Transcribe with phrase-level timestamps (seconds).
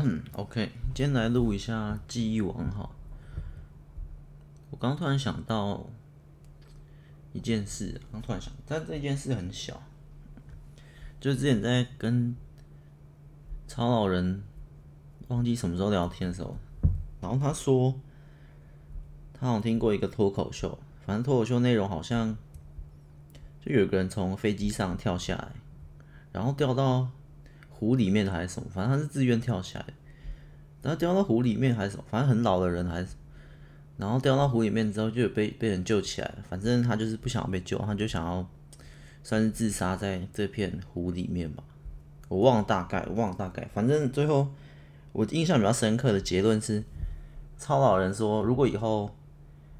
[0.00, 2.88] 嗯 OK，今天来录一下记忆王哈。
[4.70, 5.84] 我刚突然想到
[7.32, 9.82] 一件事，刚突然想，但这件事很小，
[11.18, 12.36] 就是之前在跟
[13.66, 14.44] 曹老人
[15.26, 16.56] 忘记什么时候聊天的时候，
[17.20, 17.92] 然后他说
[19.34, 22.36] 他好像听过一个脱口秀，反正脱口秀内容好像
[23.60, 25.52] 就有个人从飞机上跳下来，
[26.32, 27.10] 然后掉到。
[27.78, 29.86] 湖里面还是什么，反正他是自愿跳下来，
[30.82, 33.14] 然后掉到湖里面还是什么，反正很老的人还是，
[33.96, 38.44] 然后掉到湖里面之后就有被被人救起来了，反正他就是不想要被救，他就想要
[39.22, 41.62] 算是自杀在这片湖里面吧，
[42.28, 44.48] 我忘了大概，我忘了大概，反正最后
[45.12, 46.82] 我印象比较深刻的结论是，
[47.56, 49.16] 超老人说如果以后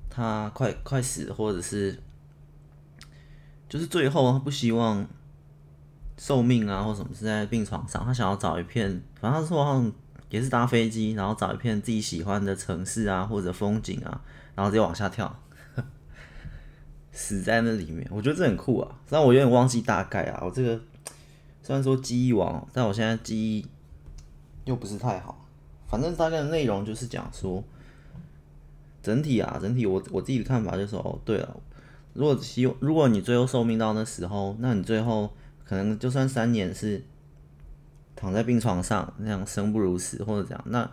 [0.08, 1.98] 他快快死或者是
[3.68, 5.04] 就是最后他不希望。
[6.18, 8.90] 寿命啊，或什么是在病床上，他想要找一片，
[9.20, 9.92] 反正他说好像
[10.28, 14.20] 也是搭飞机，然后找一片自己喜欢的城市啊，或者风景啊，
[14.56, 15.32] 然后直接往下跳，
[17.12, 18.04] 死在那里面。
[18.10, 20.80] 我觉得这很酷啊，虽然我有点忘记大概啊，我这个
[21.62, 23.64] 虽然说记忆王，但我现在记忆
[24.64, 25.46] 又不是太好。
[25.86, 27.62] 反正大概的内容就是讲说，
[29.00, 31.56] 整体啊，整体我我自己的看法就是，哦，对了，
[32.12, 35.32] 如果希如果你最后寿命到那时候，那你最后。
[35.68, 37.04] 可能就算三年是
[38.16, 40.90] 躺在病床上那样生不如死或者怎样，那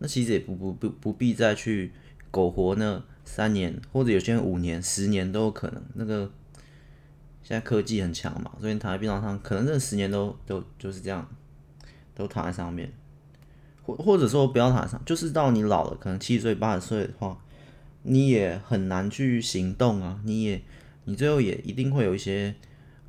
[0.00, 1.92] 那其实也不不不不必再去
[2.32, 5.80] 苟活那三年，或者有些人五年、十年都有可能。
[5.94, 6.28] 那个
[7.44, 11.28] 现在科技很强嘛，所以你躺在病床上，可能这十年都都就是这样，
[12.16, 12.92] 都躺在上面，
[13.84, 17.38] 或或者说不要躺在上，就是到你老了，可能七十岁、八十岁的话，
[18.02, 20.60] 你也很难去行动啊，你也
[21.04, 22.56] 你最后也一定会有一些。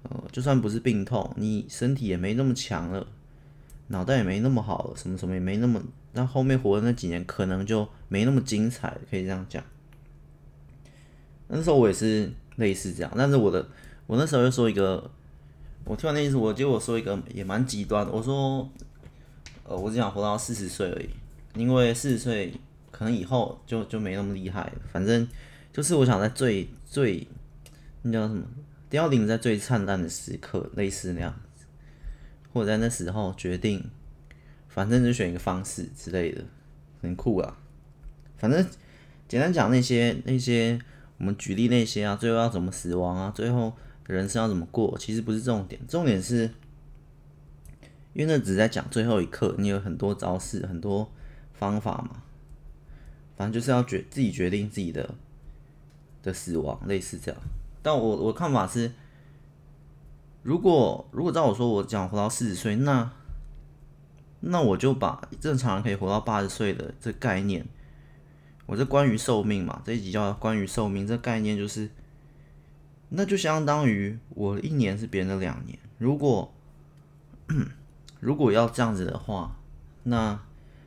[0.10, 3.08] 呃，就算不是病痛，你身体也没那么强了，
[3.88, 5.82] 脑袋也没那么好了，什么什么也没那么，
[6.14, 9.64] 那后面活的那几年可能就没那么精彩，可以这样讲。
[11.48, 13.68] 那时候我也是类似这样，但是我的
[14.06, 15.10] 我那时候又说一个，
[15.86, 18.70] 我听完那意思，我结果说一个也蛮极端的，我说，
[19.64, 21.10] 呃，我只想活到四十岁而已，
[21.56, 22.54] 因为四十岁
[22.92, 25.28] 可能以后就就没那么厉害，反正
[25.74, 27.28] 就是我想在最最
[28.04, 28.44] 那叫什么？
[28.90, 31.66] 凋零在最灿烂的时刻，类似那样子，
[32.54, 33.90] 或者在那时候决定，
[34.68, 36.44] 反正就选一个方式之类的，
[37.02, 37.58] 很酷啊。
[38.38, 38.66] 反正
[39.28, 40.80] 简单讲那些那些，
[41.18, 43.74] 我们举例那些啊，最后要怎么死亡啊，最后
[44.08, 46.52] 人生要怎么过，其实不是重点，重点是，
[48.14, 51.12] 因为那只是在讲最后一刻，你有很多招式，很多
[51.54, 52.22] 方法嘛。
[53.36, 55.16] 反正就是要决自己决定自己的
[56.24, 57.42] 的死亡，类似这样。
[57.86, 58.92] 但我我看法是，
[60.42, 63.12] 如果如果照我说，我讲活到四十岁，那
[64.40, 67.64] 那我就把正常人可以活到八十岁的这概念，
[68.66, 71.92] 我这关于寿命嘛，这一集叫关于寿命，这概念就是，
[73.10, 75.78] 那就相当于我一年是别人的两年。
[76.00, 76.52] 如果
[78.20, 79.60] 如果要这样子的话，
[80.02, 80.40] 那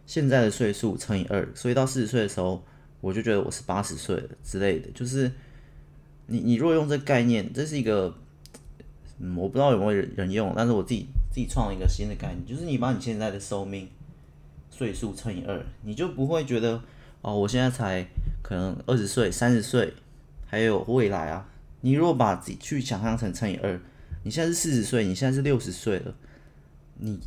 [0.04, 2.64] 现在的岁数乘以二，所以到四十岁的时候，
[3.00, 5.30] 我就觉得我是八十岁了之类的，就是。
[6.30, 8.14] 你你如果用这概念，这是一个，
[9.18, 13.88] 嗯，我不知道有没有人用，但是我自己自己创了一个新的概念，就是你把你现在的寿命
[14.70, 16.82] 岁数乘以二，你就不会觉得
[17.22, 18.06] 哦，我现在才
[18.42, 19.94] 可能二十岁、三十岁，
[20.46, 21.48] 还有未来啊。
[21.80, 23.80] 你如果把自己去想象成乘以二，
[24.22, 26.14] 你现在是四十岁，你现在是六十岁了，
[26.96, 27.18] 你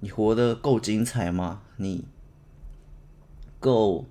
[0.00, 1.60] 你活得够精彩吗？
[1.76, 2.04] 你
[3.60, 4.06] 够，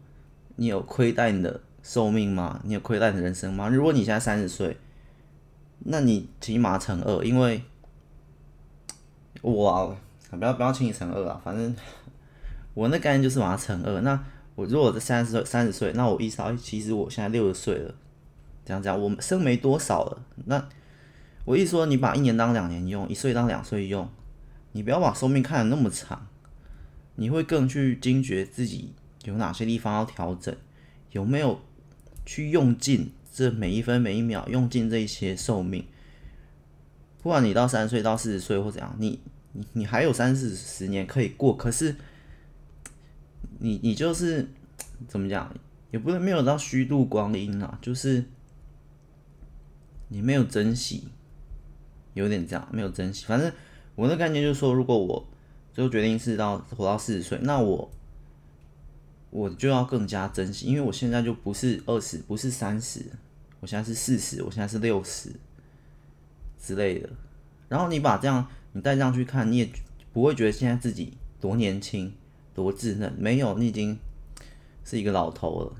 [0.57, 2.61] 你有亏待你的寿命吗？
[2.63, 3.67] 你有亏待你的人生吗？
[3.67, 4.77] 如果你现在三十岁，
[5.79, 7.61] 那你起码乘二，因为
[9.41, 9.93] 哇，
[10.31, 11.41] 不要不要轻易乘二啊！
[11.43, 11.75] 反正
[12.73, 13.99] 我那概念就是把它乘二。
[13.99, 14.17] 那
[14.55, 17.93] 我如果在三十岁，三十岁，那我意识到其实我现在六十岁了，
[18.63, 20.21] 这样讲，我剩没多少了。
[20.45, 20.65] 那
[21.43, 24.07] 我意思说，你把一年当两年用，一岁当两岁用，
[24.71, 26.27] 你不要把寿命看得那么长，
[27.15, 28.93] 你会更去惊觉自己
[29.25, 30.55] 有哪些地方要调整，
[31.11, 31.59] 有没有？
[32.25, 35.85] 去用尽这每一分每一秒，用尽这一些寿命。
[37.21, 39.19] 不管你到三十岁到四十岁或怎样，你
[39.53, 41.55] 你你还有三四十年可以过。
[41.55, 41.95] 可是
[43.59, 44.49] 你你就是
[45.07, 45.53] 怎么讲，
[45.91, 48.23] 也不能没有到虚度光阴啊，就是
[50.09, 51.07] 你没有珍惜，
[52.13, 53.25] 有点这样，没有珍惜。
[53.25, 53.51] 反正
[53.95, 55.27] 我的概念就是说，如果我
[55.73, 57.91] 最后决定是到活到四十岁，那我。
[59.33, 63.03] 我就要更加珍惜，因为我现在就不是二十，不是三十，
[63.59, 65.31] 我现在是四十，我现在是六十
[66.61, 67.09] 之类的。
[67.67, 69.67] 然后你把这样，你带这样去看，你也
[70.13, 72.13] 不会觉得现在自己多年轻、
[72.53, 73.97] 多稚嫩，没有，你已经
[74.85, 75.73] 是一个老头了，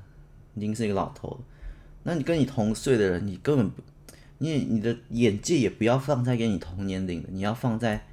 [0.56, 1.40] 已经是一个老头了。
[2.02, 3.84] 那你跟你同岁的人，你根本不，
[4.40, 8.04] 你你的眼界也不要放在跟你同年龄的，你要放在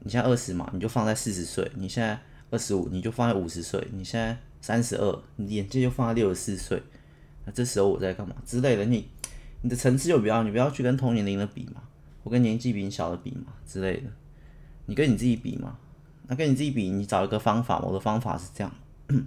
[0.00, 2.20] 你现在二十嘛，你就放在四十岁；你现在
[2.50, 6.82] 二十五，你就放在五十岁；你现在三十二，你眼界就放在六十四岁。
[7.44, 8.84] 那这时候我在干嘛之类的？
[8.84, 9.08] 你
[9.62, 11.82] 你的层次就不要，你不要去跟同年龄的比嘛，
[12.22, 14.10] 我跟年纪比你小的比嘛之类的。
[14.86, 15.78] 你跟你自己比嘛，
[16.28, 17.78] 那跟你自己比，你找一个方法。
[17.80, 18.72] 我的方法是这样，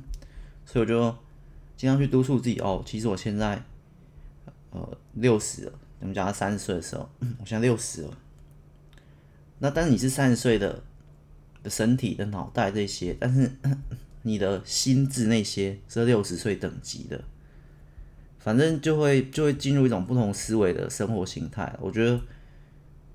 [0.66, 1.16] 所以我就。
[1.76, 3.62] 经常去督促自己哦，其实我现在
[4.70, 7.10] 呃六十了，我们讲三十岁的时候，
[7.42, 8.18] 我现在六十了。
[9.58, 10.82] 那但是你是三十岁的
[11.64, 13.50] 的身体的脑袋这些，但是
[14.22, 17.24] 你的心智那些是六十岁等级的，
[18.38, 21.76] 反正就会就会进入一种不同思维的生活形态。
[21.80, 22.22] 我觉得，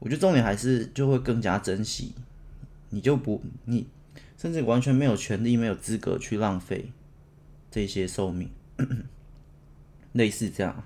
[0.00, 2.14] 我觉得重点还是就会更加珍惜，
[2.90, 3.86] 你就不你
[4.36, 6.90] 甚至完全没有权利、没有资格去浪费。
[7.70, 8.50] 这些寿命，
[10.12, 10.84] 类似这样。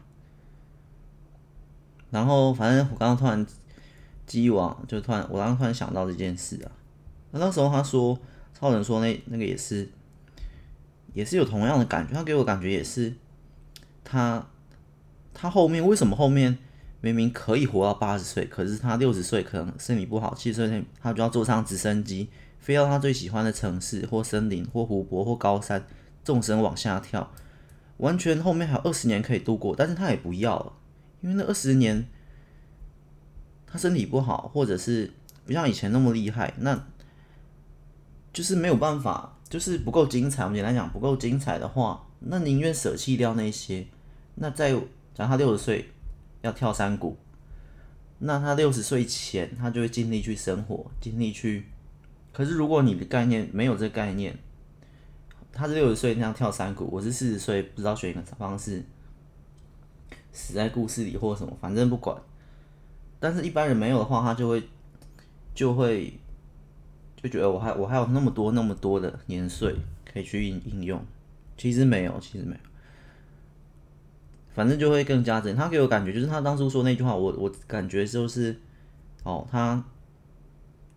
[2.10, 3.46] 然后，反正我刚刚突然
[4.26, 6.72] 机网，就突然我刚刚突然想到这件事啊。
[7.32, 8.16] 那那时候他说，
[8.54, 9.90] 超人说那那个也是，
[11.12, 12.14] 也是有同样的感觉。
[12.14, 13.12] 他给我感觉也是，
[14.04, 14.46] 他
[15.34, 16.56] 他后面为什么后面
[17.00, 22.28] 明明可以活到八十岁，可是他六十岁可能身体不好，七十岁他就要坐上直升机，
[22.60, 25.84] 飞到他最喜欢的城市或森林或湖泊或高山。
[26.24, 27.32] 纵身往下跳，
[27.96, 30.72] 完全后面还有二十年可以度过，但是他也不要了，
[31.20, 32.06] 因为那二十年
[33.66, 35.12] 他身体不好，或者是
[35.44, 36.80] 不像以前那么厉害，那
[38.32, 40.44] 就是没有办法，就是不够精彩。
[40.44, 43.86] 我们简单讲，不够精彩的话，那宁愿舍弃掉那些。
[44.36, 44.78] 那在假
[45.24, 45.90] 如他六十岁
[46.40, 47.16] 要跳山谷，
[48.18, 51.66] 那他六十岁前他就会尽力去生活，尽力去。
[52.32, 54.38] 可是如果你的概念没有这个概念，
[55.52, 58.82] 他是六十岁那样跳山谷，我是四十岁不知道选一个方式
[60.32, 62.16] 死在故事里或者什么，反正不管。
[63.20, 64.62] 但是一般人没有的话，他就会
[65.54, 66.18] 就会
[67.22, 71.04] 就觉得我还我还有那么多那么多的年岁可以去应应用，
[71.56, 72.60] 其实没有，其实没有。
[74.54, 75.54] 反正就会更加真。
[75.56, 78.60] 他给我感觉就是他当初说那句话，我我感觉就是
[79.22, 79.84] 哦，他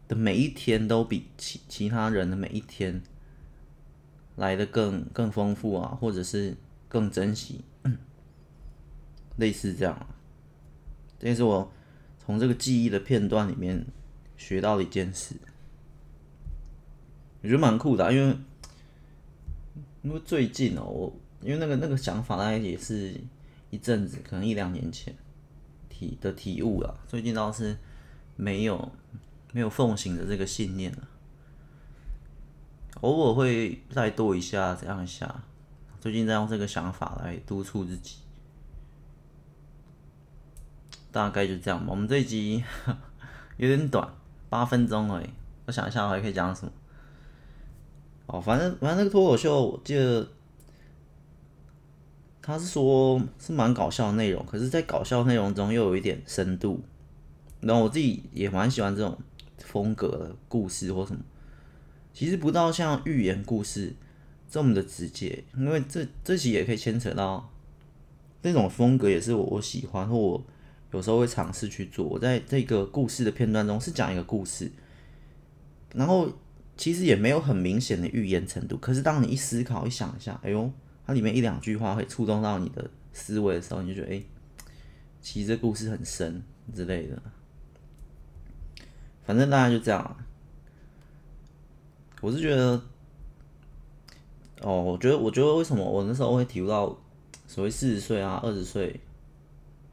[0.08, 3.02] 的每一天都比其其他人的每一天。
[4.38, 6.54] 来的更更丰富啊，或者是
[6.90, 7.62] 更珍惜，
[9.38, 10.08] 类似这样。
[11.18, 11.72] 这也是我
[12.20, 13.86] 从这个记忆的片段里面
[14.36, 15.36] 学到的一件事，
[17.46, 18.36] 我觉得蛮酷的，因为
[20.02, 23.14] 因为最近哦，我因为那个那个想法大概也是
[23.70, 25.14] 一阵子，可能一两年前
[25.88, 26.98] 体的体悟了。
[27.08, 27.78] 最近倒是
[28.36, 28.92] 没有
[29.52, 31.08] 没有奉行的这个信念了。
[33.02, 35.44] 偶尔会再多一下，这样一下。
[36.02, 38.16] 最近在用这个想法来督促自己，
[41.12, 41.92] 大概就这样吧。
[41.92, 42.64] 我们这一集
[43.58, 44.12] 有点短，
[44.50, 45.30] 八分钟而已。
[45.68, 46.72] 我想一下，我还可以讲什么？
[48.28, 50.28] 哦，反正反正那个脱口秀，我记得
[52.42, 56.82] 他是说是蛮搞笑的内容，可是，在搞笑内容中又有一点深度。
[57.62, 59.18] 然后我自己也蛮喜欢这种
[59.58, 61.22] 风格的故事或什么。
[62.14, 63.94] 其实不到像寓言故事
[64.50, 67.50] 这么的直接，因为这这期也可以牵扯到
[68.44, 70.44] 那种风格，也是我我喜欢或我
[70.92, 72.06] 有时候会尝试去做。
[72.06, 74.72] 我在这个故事的片段中是讲一个故事，
[75.94, 76.32] 然后
[76.78, 80.72] 其实也没有很明显的预言程度，可是当你一思考一想一下，哎呦，
[81.06, 84.22] 它里面一两句话会触动到你的思维的时候，你就觉得哎，
[85.22, 87.22] 其实这故事很深之类的。
[89.24, 90.18] 反正大概就这样。
[92.22, 92.82] 我是觉得，
[94.62, 96.98] 哦，我觉得，我觉得为什么我那时候会提不到
[97.48, 99.00] 所谓四十岁啊、二十岁、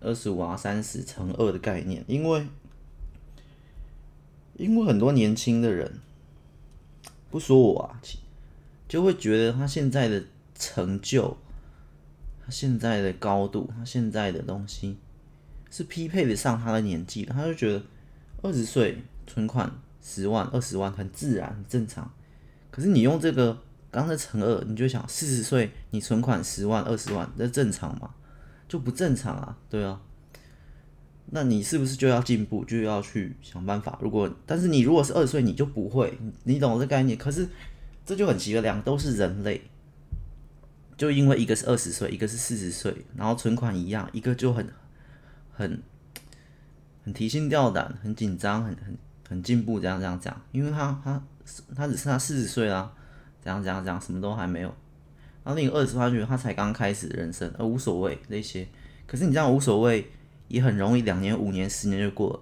[0.00, 2.46] 二十五啊、三十乘二的概念，因为，
[4.54, 6.00] 因为很多年轻的人，
[7.32, 7.98] 不说我啊，
[8.86, 10.22] 就会觉得他现在的
[10.54, 11.34] 成就、
[12.44, 14.98] 他现在的高度、他现在的东西
[15.70, 17.82] 是匹配得上他的年纪的，他就觉得
[18.42, 19.72] 二十岁存款
[20.02, 22.12] 十万、二十万很自然、很正常。
[22.70, 23.58] 可是你用这个
[23.90, 28.10] 刚才乘二，你就想四十岁你存款十万二十万，这正常吗？
[28.68, 29.98] 就不正常啊，对啊。
[31.34, 33.98] 那你是不是就要进步，就要去想办法？
[34.02, 37.16] 如果但是你如果是二十岁，你就不会，你懂这概念？
[37.16, 37.48] 可是
[38.04, 39.62] 这就很奇怪，两个都是人类，
[40.94, 44.68] 就因为一个是二十岁，一个是四十岁，然后存款一样，一个就很
[45.50, 45.82] 很
[47.02, 48.98] 很提心吊胆，很紧张，很很
[49.30, 51.24] 很进步，这样这样这样，因为他他
[51.74, 52.92] 他只剩下四十岁啦，
[53.42, 54.68] 这样这样这样，什么都还没有。
[55.44, 58.68] 然后另一个二十岁，他觉得他才刚开始人生，而无所谓那些。
[59.06, 60.06] 可是你这样无所谓，
[60.52, 62.40] 也很容易两年、五年、十年就过了。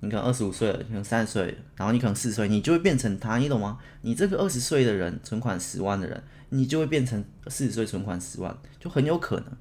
[0.00, 3.78] 你可能二十五岁了，可能三十岁，然后你可能四十岁，你就会变成他，你懂吗？
[4.00, 9.52] 你这个二十岁的人，存款十万的人，你就会变成四十岁存款十万，就很有可能，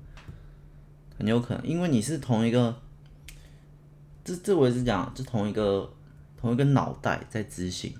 [1.17, 2.77] 很有可能，因为你是同一个，
[4.23, 5.91] 这这我也是讲，就同一个
[6.37, 7.93] 同一个脑袋在执行，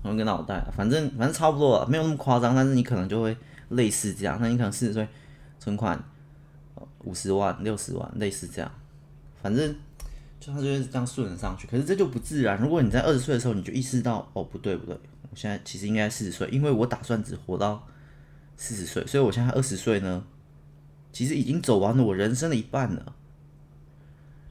[0.00, 3.36] 同一个脑袋，反正反正差不多，没有那么夸张，但是你可能就会
[3.70, 5.08] 类似这样，那你可能四十岁
[5.58, 6.02] 存款
[7.04, 8.70] 五十万、六十万，类似这样，
[9.42, 9.74] 反正。
[10.40, 12.58] 就他就是这样顺着上去，可是这就不自然。
[12.58, 14.98] 如果你在二十岁的时候，你就意识到，哦，不对不对，
[15.30, 17.86] 我现在其实应该四十岁，因为我打算只活到
[18.56, 20.24] 四十岁，所以我现在二十岁呢，
[21.12, 23.14] 其实已经走完了我人生的一半了。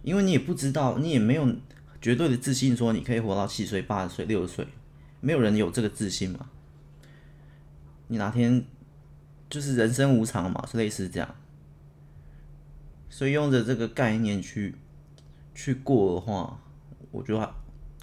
[0.03, 1.55] 因为你也不知道，你也没有
[1.99, 4.67] 绝对的自信说你可以活到七岁、八十岁、六十岁，
[5.21, 6.47] 没有人有这个自信嘛。
[8.09, 8.63] 你哪天
[9.49, 11.35] 就是人生无常嘛，是类似这样，
[13.09, 14.75] 所以用着这个概念去。
[15.55, 16.57] 去过的话，
[17.11, 17.53] 我觉得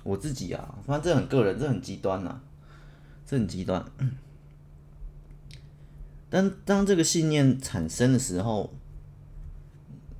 [0.02, 2.42] 我自己啊，反正这很个人，这很极端呐、啊，
[3.24, 3.82] 这很极端。
[6.28, 8.74] 但当这个信念产生的时候，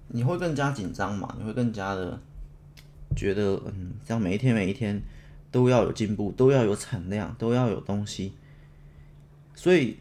[0.08, 1.36] 你会更加紧张嘛？
[1.38, 2.18] 你会更加的
[3.14, 5.02] 觉得，嗯，这样每一天每一天
[5.50, 8.32] 都要有进步，都要有产量，都要有东西。
[9.54, 9.98] 所以，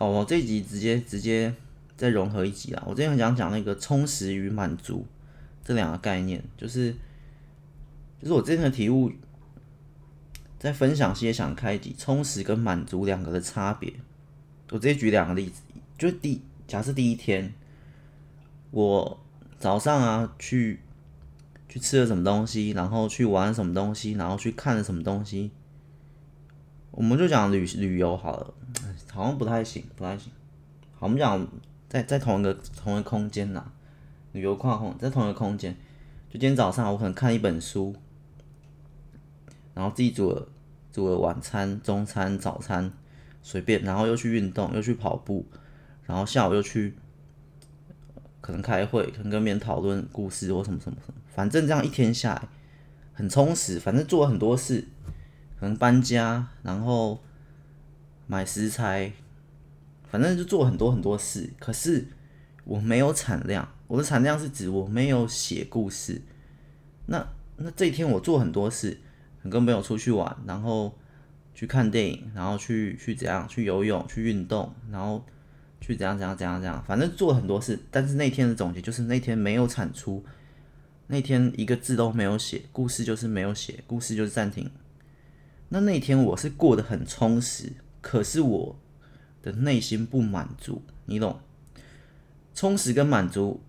[0.00, 1.54] 哦，我这一集直接直接
[2.00, 2.82] 再融合一集啦。
[2.86, 5.06] 我之前想讲那个充实与满足。
[5.62, 6.90] 这两个概念就是，
[8.18, 9.12] 就是我之前的体悟，
[10.58, 13.92] 在分享些想开集充实跟满足两个的差别。
[14.70, 15.60] 我直接举两个例子，
[15.98, 17.52] 就第假设第一天，
[18.70, 19.20] 我
[19.58, 20.80] 早上啊去
[21.68, 25.50] 去吃了什么东西，然后去玩什么东西，然后去看了什么东西，
[26.90, 28.54] 我们就讲旅旅游好了，
[29.12, 30.32] 好像不太行，不太行。
[30.98, 31.46] 好，我们讲
[31.90, 33.72] 在在同一个同一个空间呐。
[34.32, 35.74] 旅游跨空在同一个空间，
[36.28, 37.96] 就今天早上我可能看一本书，
[39.74, 40.46] 然后自己煮了
[40.92, 42.92] 煮了晚餐、中餐、早餐，
[43.42, 45.44] 随便，然后又去运动，又去跑步，
[46.06, 46.94] 然后下午又去
[48.40, 52.48] 可能开会，可能跟别人讨论故事或什么什么什么，反正这样一天下来
[53.12, 54.86] 很充实，反正做了很多事，
[55.58, 57.20] 可能搬家，然后
[58.28, 59.12] 买食材，
[60.10, 62.08] 反正就做很多很多事，可是
[62.64, 63.68] 我没有产量。
[63.86, 66.20] 我的产量是指我没有写故事，
[67.06, 67.26] 那
[67.56, 68.98] 那这一天我做很多事，
[69.42, 70.96] 跟朋友出去玩，然后
[71.54, 75.24] 去看电影，然后去去怎样去游泳去运动，然后
[75.80, 77.78] 去怎样怎样怎样怎样，反正做很多事。
[77.90, 80.24] 但是那天的总结就是那天没有产出，
[81.08, 84.70] 那天一个字都没有写，故事就是没有写，故事就是暂停。
[85.70, 88.76] 那那天我是过得很充实，可是我
[89.42, 91.40] 的内心不满足，你懂？
[92.54, 93.60] 充实跟满足。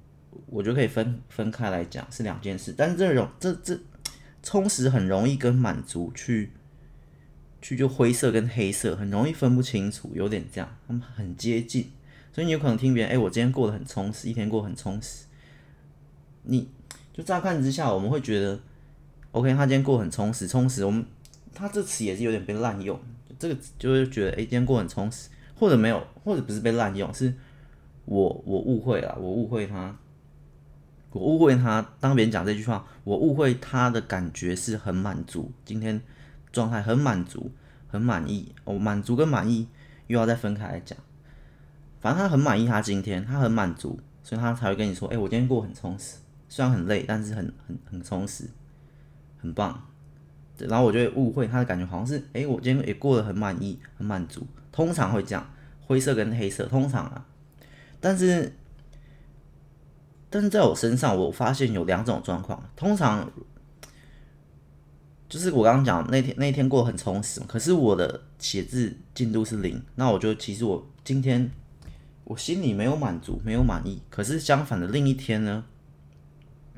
[0.47, 2.73] 我就可以分分开来讲，是两件事。
[2.77, 3.77] 但是这种这这
[4.41, 6.51] 充实很容易跟满足去
[7.61, 11.91] 去就灰色跟黑色很容易分不清楚，有点这样，他们很接近。
[12.33, 15.25] 所以你有可能听别人，哎、我今天过得很充实，一天过很充实。
[16.43, 16.69] 你
[17.13, 18.57] 就乍看之下，我们会觉得
[19.31, 20.85] ，OK，他今天过得很充实，充实。
[20.85, 21.05] 我们
[21.53, 22.97] 他这词也是有点被滥用，
[23.37, 25.29] 这个就会觉得，哎、今天过很充实，
[25.61, 27.31] 或者没有，或者不是被滥用，是
[28.05, 29.95] 我我误会了，我误会他。
[31.11, 36.01] 我误会他，当别人讲这句话，我误会他的感觉是很满足，今天
[36.51, 37.51] 状态很满足，
[37.87, 38.55] 很满意。
[38.63, 39.67] 哦、满足跟满意
[40.07, 40.97] 又要再分开来讲。
[41.99, 46.17] 反正他很满意，他今天他很满足，所以他才会跟你说：“哎、我今天过很充实，
[46.49, 48.45] 虽然很累，但是很很很充实，
[49.37, 49.79] 很棒。”
[50.57, 57.25] 然后我就会误会他的感觉，好像是：“哎、我今天也过得很满意，很满足。”通常会这样，灰色跟黑色，通常啊，
[57.99, 58.53] 但是。
[60.33, 62.63] 但是在我身上，我发现有两种状况。
[62.73, 63.29] 通常
[65.27, 69.83] 就是我刚刚讲那天那天过得很充实，可是我的写字进度是零。
[69.95, 71.51] 那我就其实我今天
[72.23, 74.01] 我心里没有满足，没有满意。
[74.09, 75.65] 可是相反的另一天呢，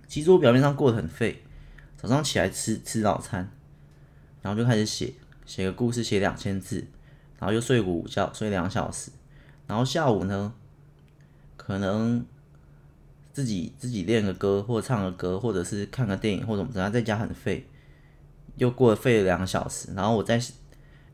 [0.08, 1.44] 其实我表面上过得很废。
[1.96, 3.52] 早上起来吃吃早餐，
[4.42, 5.14] 然后就开始写
[5.46, 6.88] 写个故事，写两千字，
[7.44, 9.12] 然后又睡个午觉，睡两小时，
[9.68, 10.54] 然后下午呢，
[11.58, 12.26] 可能。
[13.34, 17.68] 自己自己练个歌，或唱个歌，或者是看个电影，或怎么着，在家很废，
[18.58, 19.92] 又过了废了两个小时。
[19.96, 20.40] 然后我在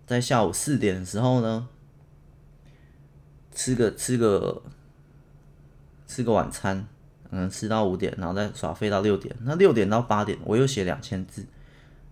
[0.05, 1.69] 在下午四点的时候呢，
[3.53, 4.61] 吃个吃个
[6.05, 6.85] 吃个晚餐，
[7.29, 9.33] 嗯，吃到五点，然后再耍废到六点。
[9.43, 11.45] 那六点到八点，我又写两千字，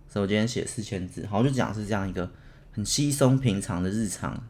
[0.08, 1.26] 所以我今天写四千字。
[1.26, 2.30] 好，就讲是这样一个
[2.78, 4.40] 很稀松平常的日常，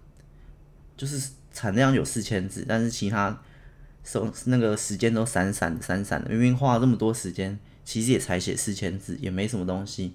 [0.99, 3.41] 就是产量有四千字，但是其他
[4.05, 6.29] 手那个时间都散散的、散散的。
[6.29, 10.13] 明明花了这么多时间，其实也才写四千字，也没什么东西。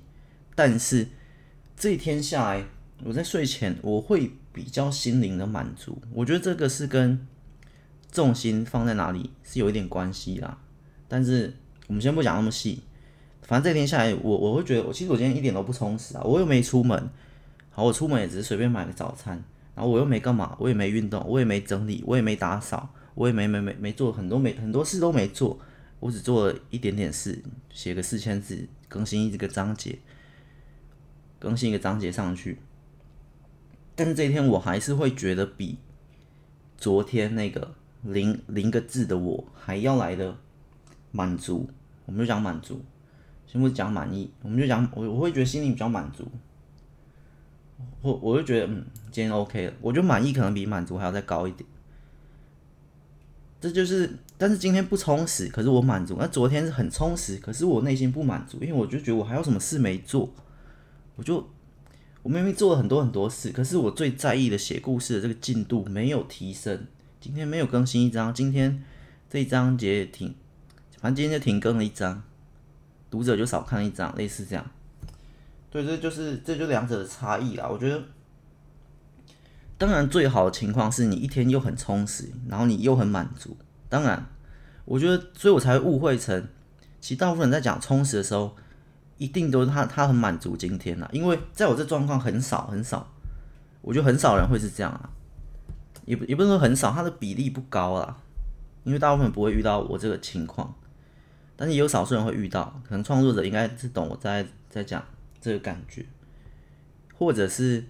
[0.53, 1.07] 但是
[1.75, 2.63] 这一天下来，
[3.03, 5.99] 我在睡前我会比较心灵的满足。
[6.11, 7.27] 我觉得这个是跟
[8.11, 10.59] 重心放在哪里是有一点关系啦，
[11.07, 11.51] 但是
[11.87, 12.83] 我们先不讲那么细。
[13.41, 16.21] 反正这天下来，我我会觉得，我其实我今天一点都不充实啊。
[16.23, 17.09] 我又没出门，
[17.73, 19.43] 好，我出门也只是随便买个早餐，
[19.75, 25.59] 然后我又没干嘛，我也没运动，我也没整理，我也没打扫，我也没没没没做很多没很多事都没做，
[25.99, 29.99] 我只做了一点点事，写个四千字，更新一个章节，
[31.39, 32.59] 更新一个章节上去。
[33.95, 35.77] 但是这一天我还是会觉得比
[36.77, 37.75] 昨天那个。
[38.05, 40.35] 零零个字的我还要来的
[41.11, 41.69] 满足，
[42.05, 42.83] 我们就讲满足，
[43.47, 46.29] 先不讲满意，我们就讲我我会觉得心里比较满足，
[48.01, 51.67] 我我就觉得嗯，今天 OK 了，我觉得满意可能比满足还要再高一点，
[53.61, 60.29] 这就是，但是今天不充实，可是我满足，那昨天是很充实，可是我内心不满足，因为我就觉得我还有什么事没做，
[61.15, 61.47] 我就
[62.21, 66.87] 我明明做了很多很多事，可是我最在意的写故事的这个进度没有提升。
[67.21, 68.83] 今天没有更新一章，今天
[69.29, 70.35] 这一章节停，
[70.99, 72.21] 反正今天就停更了一章，
[73.09, 74.71] 读者就少看一章，类似这样。
[75.73, 77.67] 对，这就是这就两者的差异啦。
[77.67, 77.99] 我觉得，
[79.75, 83.57] 当然最好的情况是你一天又很充实，然后你又很满足。
[83.89, 84.23] 当然，
[84.85, 86.47] 我觉得，所以我才会误会成，
[87.01, 88.55] 其实大部分人在讲充实的时候，
[89.17, 91.09] 一定都是他他很满足今天啦。
[91.11, 93.11] 因为在我这状况很少很少，
[93.81, 95.09] 我觉得很少人会是这样啊。
[96.05, 98.15] 也不也不是说很少，他的比例不高啦，
[98.83, 100.75] 因为大部分不会遇到我这个情况，
[101.55, 105.03] 但是也有少数人会遇到，可能创作者应该是懂我在在讲
[105.43, 106.05] 这个感觉，
[107.13, 107.83] 或者是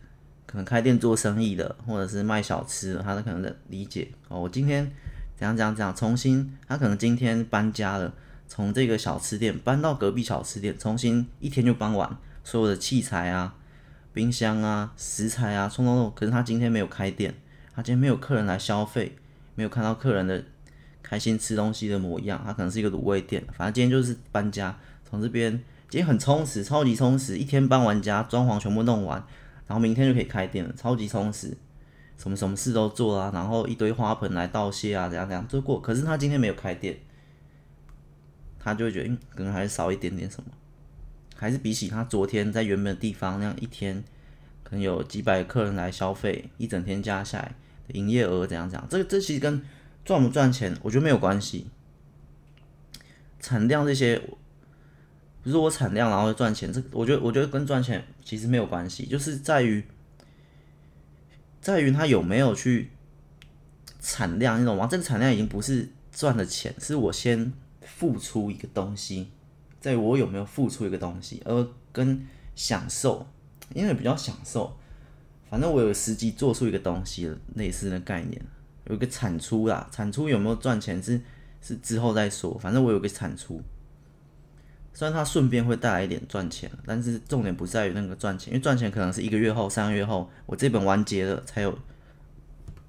[0.48, 4.92] 可能开店做生意的，或者是卖小吃的，他的可能的理解哦，我今天
[5.36, 8.12] 怎样怎样怎样，重新他可能今天搬家了，
[8.48, 13.56] 从这个小吃店搬到隔壁小吃店，重新一天就搬完所有的器材啊、
[14.12, 17.36] 冰箱啊、食材啊，冲冲冲，可是他今天没有开店。
[17.76, 19.16] 他今天没有客人来消费，
[19.56, 20.44] 没有看到客人的
[21.02, 22.40] 开心吃东西的模样。
[22.46, 25.60] 他可能是一个卤味店，反正今天就是搬家，从这边
[25.94, 29.24] 今天很充实，超级充实，一天搬完家，装潢全部弄完，
[29.68, 31.56] 然后明天就可以开店了，超级充实，
[32.18, 35.80] 什么什么事都做啊，然后一堆花盆来道谢啊，怎样怎样做过。
[35.80, 36.98] 可是他今天没有开店，
[38.60, 40.50] 他就会觉得，嗯，可能还是少一点点什么，
[41.36, 44.04] 还是比起他昨天在原本的地方那样一天，
[44.64, 47.54] 可能有几百客人来消费，一整天加下来
[47.88, 47.94] 的。
[47.94, 48.88] 营业额怎样怎样？
[48.90, 49.62] 这个这其实跟
[50.04, 51.68] 赚不赚钱，我觉得没有关系。
[53.40, 54.20] 产量这些，
[55.44, 59.84] 不是我产量然后赚钱，这我觉得我觉得跟赚钱其实没有关系，就是在于
[61.62, 62.90] 在于他有没有去
[64.00, 64.88] 产量，你懂吗？
[64.90, 67.52] 这个产量已经不是赚的钱，是我先
[67.82, 69.30] 付出一个东西，
[69.82, 72.26] 在于我有没有付出一个东西，而跟
[72.56, 73.28] 享受，
[73.74, 74.78] 因为比较享受。
[75.50, 78.42] 反正我有实际做出一个东西，类似的概念，
[78.86, 79.88] 有一个产出啦。
[79.92, 81.22] 产出有没有赚钱是
[81.62, 82.58] 是之后再说。
[82.58, 83.62] 反正我有个产出，
[84.94, 91.78] 虽然它顺便会带来一点赚钱，但是重点不在于那个赚钱，因为赚钱可能是一个月后、三个月后，我这本完结了才有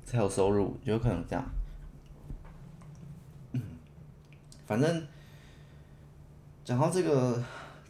[0.05, 1.45] 才有收入，有可能这样。
[3.53, 3.61] 嗯，
[4.67, 5.07] 反正
[6.64, 7.43] 讲到这个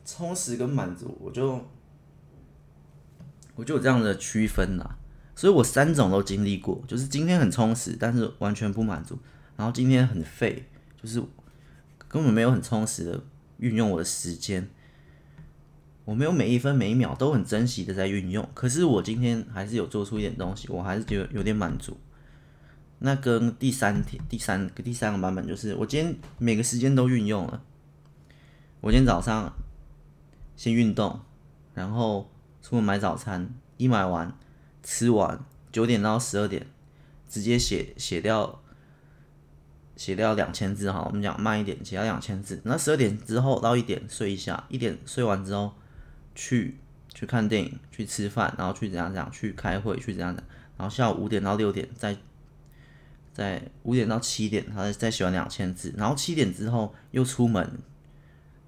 [0.04, 1.60] 充实跟满足，我就。
[3.56, 4.98] 我就有这样的区分啦，
[5.36, 9.14] 所以我三种都经历过，就是今天很充实，但是完全不满足；
[9.56, 10.64] 然后今天很废，
[11.00, 11.22] 就是
[12.08, 13.20] 根本没有很充实的
[13.58, 14.68] 运用我的时间，
[16.04, 18.48] 我没有每一分每一秒都很珍惜的在运用。
[18.54, 21.96] 可是我今天还是有做出一点东西，我还是觉得有点满足。
[22.98, 27.62] 那跟第三天、第三个、第三个版本就是，我今天每个时间都运用了。
[28.80, 29.52] 我今天早上
[30.56, 31.20] 先运动，
[31.74, 32.30] 然后。
[32.66, 34.34] 出门买早餐，一买完，
[34.82, 36.66] 吃完，九点到十二点，
[37.28, 38.62] 直接写写掉，
[39.96, 41.02] 写掉两千字哈。
[41.06, 42.60] 我们讲慢一点，写掉两千字。
[42.64, 45.72] 那十二点之后到一点睡一下，一点睡完之后
[46.34, 46.76] 去
[47.12, 50.52] 去看电影，去吃饭，然后去怎样怎样，去开会，去怎样怎样。
[50.76, 52.16] 然后下午五点到六点再
[53.32, 55.94] 在五点到七点，他再写完两千字。
[55.96, 57.78] 然后七点之后又出门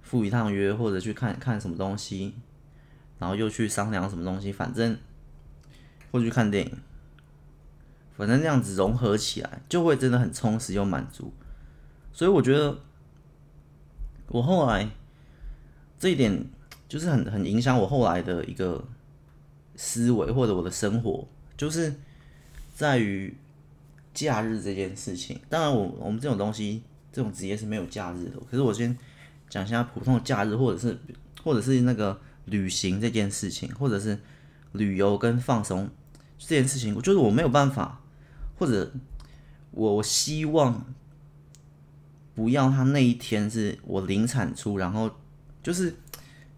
[0.03, 2.35] 赴一趟约，或者去看看什么东西。
[3.19, 4.95] 然后又去商量什么东西，反正
[6.13, 6.79] 或去看电影，
[8.17, 11.33] 反正这样子融合起来，就会真的很充实又满足。
[12.13, 12.79] 所以我觉得
[14.29, 14.89] 我后来
[15.99, 16.47] 这一点
[16.89, 18.83] 就是很很影响我后来的一个
[19.77, 21.95] 思维或者我的生活，就是
[22.75, 23.37] 在于
[24.15, 25.39] 假日这件事情。
[25.51, 28.41] 当然我，我们这种东西，这种职业是没有假日的。
[28.51, 28.97] 可是我先
[29.51, 30.99] 讲一下普通的假日，或者是
[31.43, 34.19] 或者是那个旅行这件事情，或者是
[34.73, 35.91] 旅游跟放松
[36.39, 38.01] 这件事情，我就是我没有办法，
[38.59, 38.93] 或者
[39.71, 40.85] 我我希望。
[42.35, 45.11] 不要他那一天是我零产出，然后
[45.63, 45.97] 就是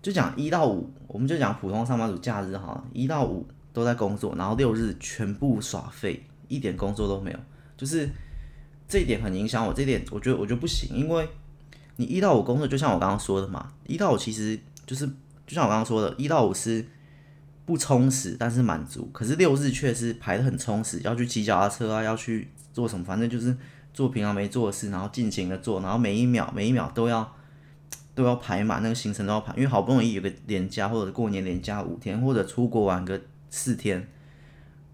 [0.02, 7.38] 就讲一到五，我们就讲普通上班族假日哈，一到五都在工作，然后六日全部耍废，一点工作都没有，
[7.76, 8.10] 就是
[8.88, 9.72] 这一点很影响我。
[9.72, 11.28] 这一点我觉得我觉得不行，因为
[11.94, 15.06] 你一到五工作，就像我刚刚说的嘛，一到五其实就是
[15.46, 16.84] 就像我刚刚说的，一到五是
[17.68, 23.54] 不充实，但是满足，可是六日却是排得很充实，要去骑脚踏车啊，要去做什么，反正就是。
[23.94, 27.34] 做平常没做的事，然后尽情的做，然后每一秒每一秒都要
[28.14, 34.06] 都要排满，那个行程都要排，因为好不容易有个连假，或者过年连假五天，或者出国玩个四天。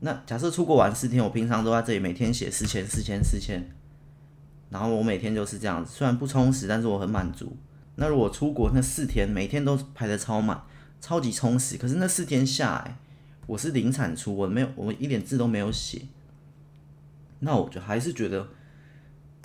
[0.00, 3.62] 那假设出国玩四天，我平常都在这里每天写四千四千四千，
[4.70, 7.54] 然后我每天就是这样子，虽然不充实，但是我很满足。
[7.96, 10.62] 那如果出国那四天，每天都排得超满，
[11.04, 12.96] 超级充实，可是那四天下来，
[13.46, 16.00] 我是零产出，我没有，我一点字都没有写，
[17.40, 18.48] 那我就还是觉得。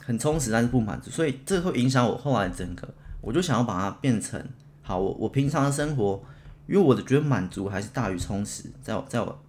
[0.01, 2.87] 很充实，但是不满足，所以这会影响我后来整个。
[3.21, 4.43] 我就想要把它变成
[4.81, 6.23] 好，我我平常的生活，
[6.65, 9.39] 因为我的觉得满足还是大于充实，在我在我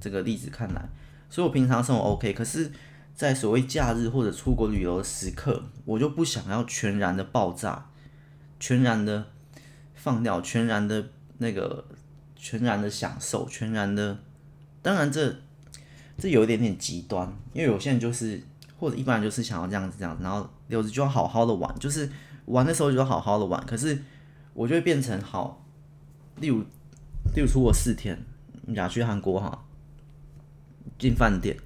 [0.00, 0.88] 这个例子看来，
[1.28, 2.32] 所以我平常生活 OK。
[2.32, 2.70] 可是，
[3.14, 7.90] 在所谓假日或者出国旅游的时刻，我就不想要全然的爆炸，
[8.58, 9.26] 全然的
[9.98, 11.84] 放掉，全然的那个，
[12.34, 14.18] 全然的享受，全然的。
[14.80, 15.36] 当然这
[16.16, 18.42] 这有一点点极端，因为有些人就是。
[18.80, 22.08] 或者一般人就是想要这样子这样子，然后六日就要好好的玩，就是
[22.44, 23.60] 玩的时候就要好好的玩。
[23.66, 24.04] 可是
[24.54, 25.66] 我就会变成好，
[26.36, 26.60] 例如
[27.34, 28.16] 例如出国四天，
[28.66, 29.64] 你俩去韩国哈，
[30.96, 31.56] 进饭店，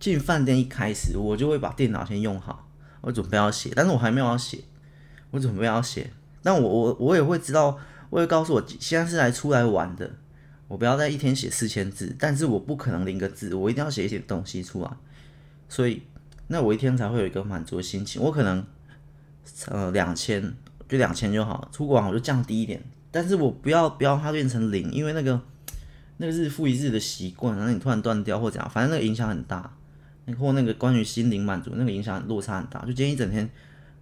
[0.00, 2.70] 进饭店一开始我就会把电脑先用好，
[3.02, 4.64] 我准备要写，但是我还没有要写，
[5.32, 6.10] 我准备要写，
[6.42, 7.78] 但我我我也会知道，
[8.10, 10.10] 我会告诉我现在是来出来玩的，
[10.68, 14.90] 我不要再一天写四千字，但是我不可能零个字，我一定要写一些东西出来，
[15.68, 16.02] 所以。
[16.50, 18.64] 那我一天才会有一个满足的心情，我可能，
[19.66, 20.42] 呃，两千
[20.88, 25.38] 就两千就好，出国玩我就降低一点，但是我不要不要它变成零，因为那个
[26.16, 29.76] 那个日复一日的习惯，然后你突然断掉或怎样，反正那个影响很大，
[30.38, 33.46] 或那个关于心灵满足那个影响落差很大，就今天一整天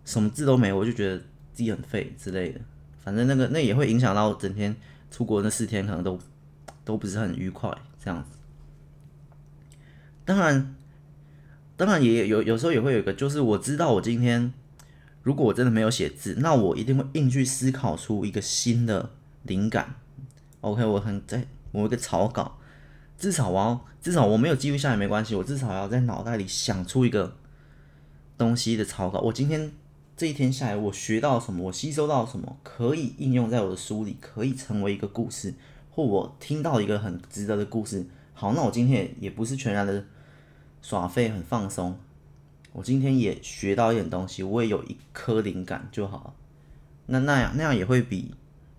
[0.05, 1.21] 什么字都没，我就觉得
[1.57, 2.61] 自己很废之类的，
[3.03, 4.77] 反正那个那也会影响到整天
[5.11, 6.21] 出国那四天可能都
[6.85, 8.37] 都不是很愉快这样子，
[10.25, 10.75] 当然。
[11.79, 14.51] 当然也有有时候也会有一个，就是我知道我今天
[15.23, 19.11] 如果我真的没有写字，那我一定会硬去思考出一个新的
[19.43, 19.95] 灵感。
[20.63, 22.57] OK，我很在我一个草稿，
[23.19, 27.37] 至少我要至少我没有记录下来没关系，我至少要在脑袋里想出一个
[28.39, 29.21] 东西的草稿。
[29.21, 29.71] 我今天
[30.17, 35.55] 这一天下来，我学到什么，我吸收到什么，可以应用在我的书里，可以成为一个故事，
[35.91, 38.07] 或我听到一个很值得的故事。
[38.33, 40.05] 好，那我今天也也不是全然的。
[40.83, 41.99] 耍废很放松，
[42.73, 46.37] 我今天也学到一点东西，我也有一颗灵感就好。
[47.07, 48.33] 那那样那样也会比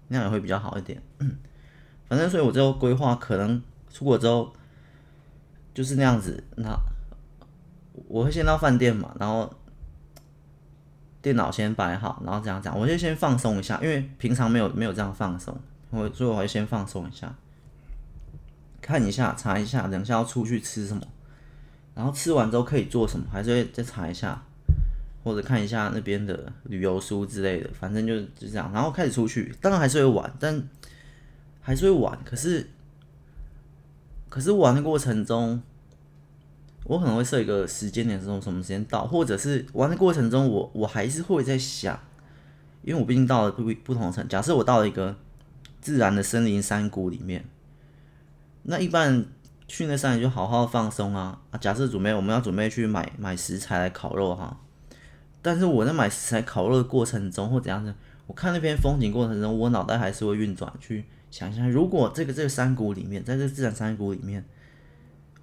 [0.07, 1.01] 那样也会比较好一点。
[2.07, 4.53] 反正所以我之后规划可能出国之后
[5.73, 6.41] 就是那样子。
[6.55, 6.79] 那
[8.07, 9.53] 我会先到饭店嘛，然后
[11.27, 15.53] 电脑先摆好，然后这样讲，我就先放松一下，因为平常没有没有这样放松，
[15.89, 17.35] 我所以我会先放松一下，
[18.81, 21.05] 看一下查一下，等一下要出去吃什么。
[21.93, 23.25] 然后吃完之后可以做什么？
[23.29, 24.41] 还是会再查一下，
[25.21, 27.69] 或者看一下那边的旅游书之类的。
[27.77, 29.53] 反正就就这样，然后开始出去。
[29.59, 30.63] 当然还是会玩，但
[31.59, 32.17] 还是会玩。
[32.23, 32.69] 可是，
[34.29, 35.61] 可是玩的过程中，
[36.87, 41.99] 我可能会设一个时间点，是从什么时间到，或者是玩的过程中我，我还是会在想，
[42.81, 44.27] 因为我毕竟到了不不同的城。
[44.27, 45.15] 假设我到了一个
[45.79, 47.45] 自然的森林山谷里面，
[48.63, 49.25] 那一般。
[49.69, 51.41] 去那山里就好好放松啊！
[51.51, 54.57] 啊，假设准备我们要准备去买买食材来烤肉哈，
[55.41, 57.93] 但是我在买食材烤肉的过程中或怎样子，
[58.27, 64.45] 我看那片风景过程中，我脑袋还是会运转去想象，如果这个这个山谷里面，在这自然山谷里面，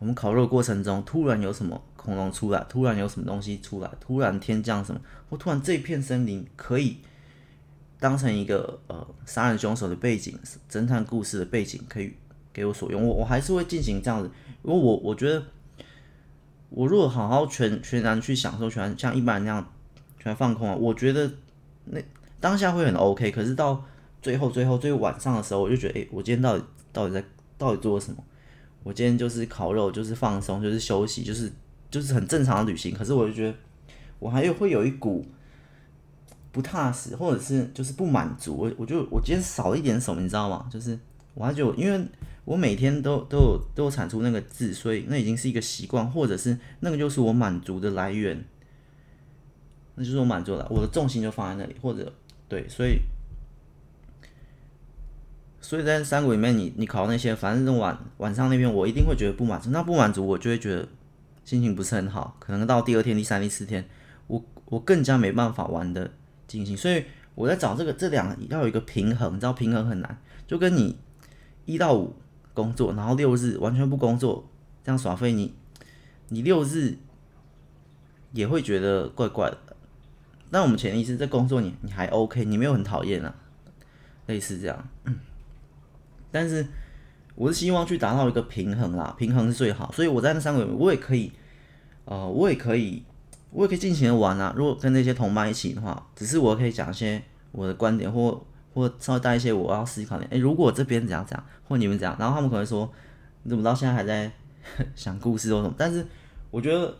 [0.05, 6.99] 我们烤肉过程中突然有什么恐龙出来，突然有什么东西出来，突然天降什么，或突然这片森林可以
[7.99, 10.39] 当成一个呃杀人凶手的背景，
[10.71, 12.13] 侦探故事的背景可以。
[12.53, 14.31] 给我所用，我我还是会进行这样子，
[14.63, 15.43] 因为我我觉得，
[16.69, 19.73] 我如果好好全全然去享受，全像一般人那样
[20.21, 21.29] 全放空啊，我觉得
[21.87, 21.99] 那
[22.39, 23.85] 当下会很 OK，可是到
[24.23, 27.25] 最后最后最晚上的时候，我就觉得，诶、欸，我今天到底到底在
[27.59, 28.23] 到底做了什么？
[28.85, 31.51] 我今天就是烤肉，就是放松，就是休息，就是
[31.91, 32.95] 就是很正常的旅行。
[32.95, 33.55] 可是我就觉得，
[34.19, 35.27] 我还有会有一股
[36.53, 38.55] 不踏实，或者是就是不满足。
[38.55, 40.69] 我我就我今天少一点什么，你知道吗？
[40.71, 40.97] 就是
[41.33, 42.07] 我还就因为
[42.45, 48.45] 我每天都都有都有产出那个字，所以那已经是一个习惯，或者是那个就是我满足的来源，
[49.95, 52.13] 那就是我满足了，我的重心就放在那里，或者
[52.49, 52.99] 对，所以。
[55.65, 59.71] 所以在山谷里面你，你你考那些，反正晚晚上那边，我一定会觉得不满足。
[59.71, 60.87] 那不满足，我就会觉得
[61.43, 62.37] 心情不是很好。
[62.39, 63.83] 可能到第二天、第三、第四天，
[64.27, 66.11] 我我更加没办法玩的
[66.47, 66.77] 尽兴。
[66.77, 67.03] 所以
[67.35, 70.19] 我在找这个这两要有一个平衡，你知道平衡很难。
[70.47, 70.99] 就跟你
[71.65, 72.15] 一到五
[72.53, 74.47] 工作，然后六日完全不工作，
[74.85, 75.55] 这样耍废，你
[76.29, 76.99] 你六日
[78.33, 79.57] 也会觉得怪怪的。
[80.51, 83.35] 但我们前提是在工作你你还 OK，你没有很讨厌啊，
[84.27, 84.87] 类似这样。
[85.05, 85.17] 嗯
[86.35, 86.67] 但是
[87.37, 89.93] 我是希望去达到一个平衡啦，平衡是最好。
[89.93, 91.31] 所以我在那三个月，我也可以，
[92.07, 93.05] 呃，我也可以，
[93.53, 94.53] 我也可以尽情的玩啊。
[94.57, 98.45] 如果跟那些同伴一起的话，只是我可以讲一些我的观点，或
[98.75, 100.27] 或稍微带一些我要思考的。
[100.31, 102.93] 诶，如果这边怎样怎样，或你们怎样，然后他们可能说，
[103.45, 104.29] 你怎么到现在还在
[104.97, 105.75] 想故事或什么？
[105.79, 106.05] 但是
[106.51, 106.93] 我觉得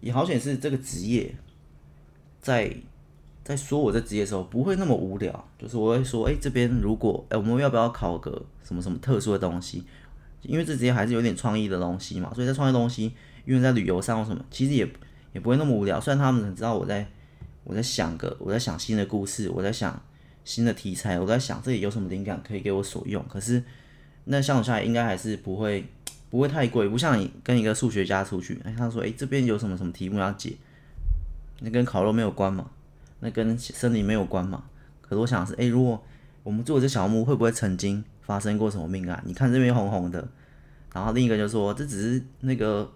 [0.00, 1.34] 也好显是这个职业
[2.42, 2.76] 在。
[3.48, 5.48] 在说我在职业的时候，不会那么无聊。
[5.58, 9.82] 就是我会说，哎、这边如果，哎、我们要不要考个什么什么特殊的东西？
[10.42, 12.30] 因为这职业还是有点创意的东西嘛。
[12.34, 13.10] 所以在创意东西，
[13.46, 14.86] 因为在旅游上或什么，其实也
[15.32, 15.98] 也不会那么无聊。
[15.98, 17.08] 虽然他们很知道我在
[17.64, 19.98] 我在想个，我在想新的故事，我在想
[20.44, 23.24] 新的题材，我在想这里有什么灵感可以给我所用。
[23.30, 23.64] 可是
[24.24, 25.86] 那相处下来，应该还是不会
[26.28, 26.86] 不会太贵。
[26.86, 30.52] 不像你跟一个数学家出去，哎、他说，哎、这边有什么什么题目要解，
[31.60, 32.70] 那跟烤肉没有关嘛。
[33.20, 34.64] 那跟森林没有关嘛？
[35.00, 36.00] 可是我想是，哎、如果
[36.42, 39.22] 我们做这小木屋，会不会曾经发生过什么命案？
[39.26, 40.28] 你看这边红红的，
[40.94, 42.90] 然后另一个就说这只是那个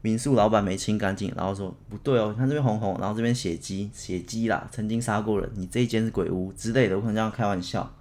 [0.00, 7.94] 民宿老板没清干净，然后说不对哦，你看这边红红，然后这边血迹，血迹啦，曾经杀过人，你这一间是鬼屋之类的，我可能这样开玩笑。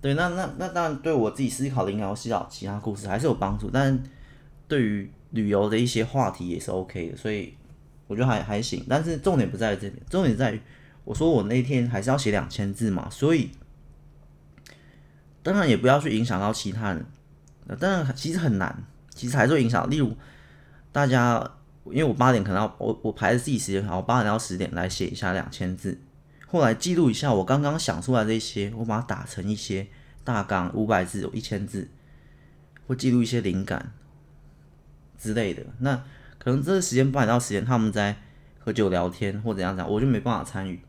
[0.00, 4.02] 对，那那那当然对我自己思考灵感或思考其他故事还是有帮助，但
[4.66, 7.54] 对于旅游的一些话题也是 OK 的，所以。
[8.08, 10.60] 我觉得还还行，但是重点不在这边，重点在于
[11.04, 13.50] 我说我那天还是要写两千字嘛，所以
[15.42, 17.06] 当然也不要去影响到其他人。
[17.66, 18.82] 那当然其实很难，
[19.14, 19.88] 其实还是会影响。
[19.88, 20.16] 例如
[20.90, 21.52] 大家，
[21.84, 26.00] 因为我八点可能要我我排的自己时间好，我八点到十点来写一下两千字，
[26.46, 29.86] 后来记录一下我刚刚想出来这些，我把它打成一些
[30.24, 31.88] 大纲，五百字、有一千字，
[32.86, 33.92] 或记录一些灵感
[35.18, 35.62] 之类的。
[35.78, 36.02] 那
[36.38, 38.16] 可能这个时间八点到时间，他们在
[38.58, 40.80] 喝酒聊天或怎样怎样，我就没办法参与。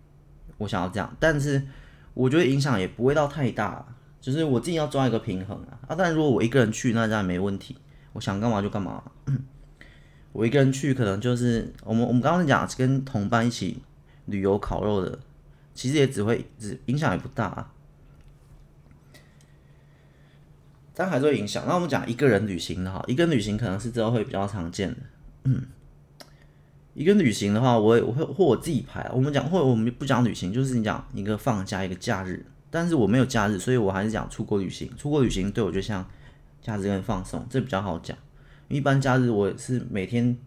[0.58, 1.66] 我想要这样，但是
[2.14, 3.86] 我觉得影响也不会到太大，
[4.20, 5.80] 就是我自己要抓一个平衡啊。
[5.88, 7.78] 啊，但如果我一个人去，那这样没问题，
[8.14, 9.04] 我想干嘛就干嘛。
[10.32, 13.82] 我一个人去，可能就是我们我们刚刚讲跟同伴一起
[14.26, 15.18] 旅游烤肉的，
[15.74, 17.74] 其实也只会只影响也不大啊。
[20.94, 21.64] 但还是会影响。
[21.66, 24.98] 那我们讲一个人旅行的哈，一个人旅行可能是之后会比较常见的。
[25.44, 25.66] 嗯，
[26.94, 29.10] 一个旅行的话，我我会或我自己排。
[29.14, 34.92] 我们讲或我们不讲旅行，就是你讲一个放假一个假日，但是我没有假日，所以我还是讲出国旅行。
[34.98, 36.06] 出国旅行对我就像
[36.62, 38.18] 假日跟放松，这比较好讲。
[38.68, 40.38] 一般假日我是每天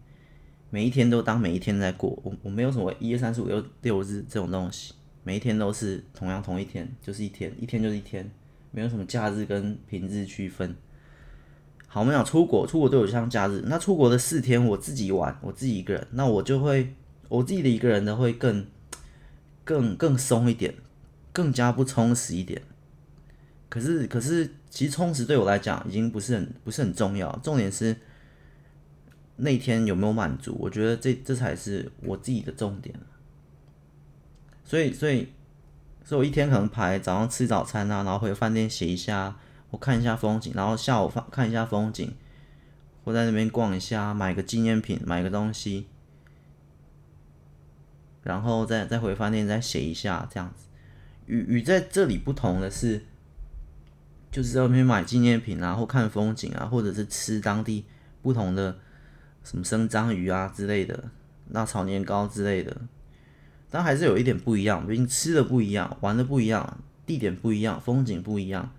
[0.69, 8.29] 每一天都当每一天在过，我我没有什么一二三四五六六日这种东西，每一天都是同样同一天，就是一天，一天就是一天，
[8.71, 10.75] 没有什么假日跟平日区分。
[11.93, 13.61] 好，我们讲出国，出国对我就像假日。
[13.67, 16.91] 那出国的四天，我自己玩，我自己一个人，那我就会，
[17.29, 18.65] 我自己的一个人的会更、
[19.63, 20.73] 更、更松一点，
[21.31, 22.59] 更加不充实一点。
[23.69, 27.31] 可是，可是，其实充实对我来讲已经不是很、不是很重要。
[27.43, 27.95] 重点是
[29.35, 32.95] 那天有没有满足，我觉得这这才是我自己的重点。
[34.65, 35.27] 所以，所以，
[36.03, 39.37] 所以我一天可能排早上吃早餐啊，然后回饭店写一下。
[39.73, 42.13] 我看一下风景，然后下午放看一下风景，
[43.03, 45.87] 或在那边逛一下，买个纪念品，买个东西，
[48.21, 50.67] 然后再再回饭店再写一下这样子。
[51.25, 53.03] 与与在这里不同的是，
[54.31, 57.83] 就是在外面买纪念品啊，或看风景啊，或者是吃当地
[58.21, 58.77] 不同的
[59.43, 61.05] 什么生章鱼啊之类的，
[61.47, 62.79] 那炒年糕之类的，
[63.71, 68.71] 但还是有一点不一样，毕竟吃的不一样，玩的不一样，地点不一样，风景不一样。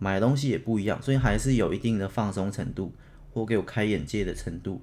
[0.00, 2.92] 买东西也不一样，所以还是有一定的放松程度，
[3.32, 4.82] 或给我开眼界的程度，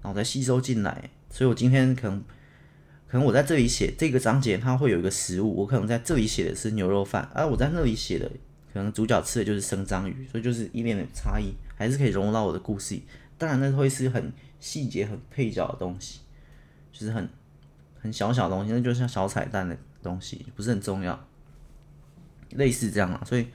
[0.00, 1.10] 然后再吸收进来。
[1.28, 2.20] 所以我今天可能
[3.08, 8.30] 可能我在这里写这个章节，它会有一个食物，我可能在这里写的是牛肉饭，而我在那里写的
[8.72, 12.98] 可能主角吃的就是生章鱼，所以就是一点点差异，还是可以融入到我的故事。
[13.36, 16.20] 当然，那会是很细节、很配角的东西，
[16.92, 17.28] 就是很
[18.00, 21.28] 很小小的东西，那就像小彩蛋的东西，不是很重要，
[22.50, 23.20] 类似这样啊。
[23.26, 23.48] 所以，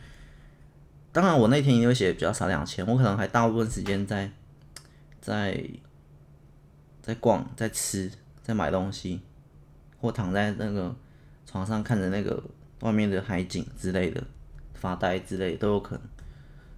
[1.18, 4.30] 当然我那天一定会写比较少两千，我可能还大部分时间在
[5.20, 5.68] 在
[7.02, 8.12] 在逛、在吃、
[8.44, 9.20] 在买东西，
[10.00, 10.96] 或躺在那个
[11.48, 12.44] 床上看着那个
[12.82, 14.24] 外面的海景之类的
[14.76, 16.04] 发呆之类的都有可能，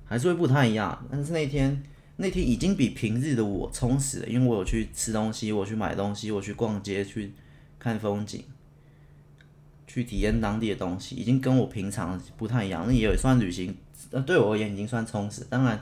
[0.05, 1.05] 还是会不太一样。
[1.11, 1.83] 但是那天。
[2.21, 7.31] 那天已经比平日的我充实了，因为我有去吃东西，我去买东西，我去逛街，去
[7.79, 8.43] 看风景，
[9.87, 12.83] 去体验当地的东西，已经跟我平常不太一样。
[12.85, 13.73] 那也算旅行，
[14.11, 15.45] 呃，对我而言已经算充实。
[15.49, 15.79] 当然，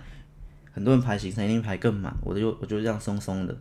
[0.71, 3.57] 很多人排行程一定排更满，我就我就这样松松的。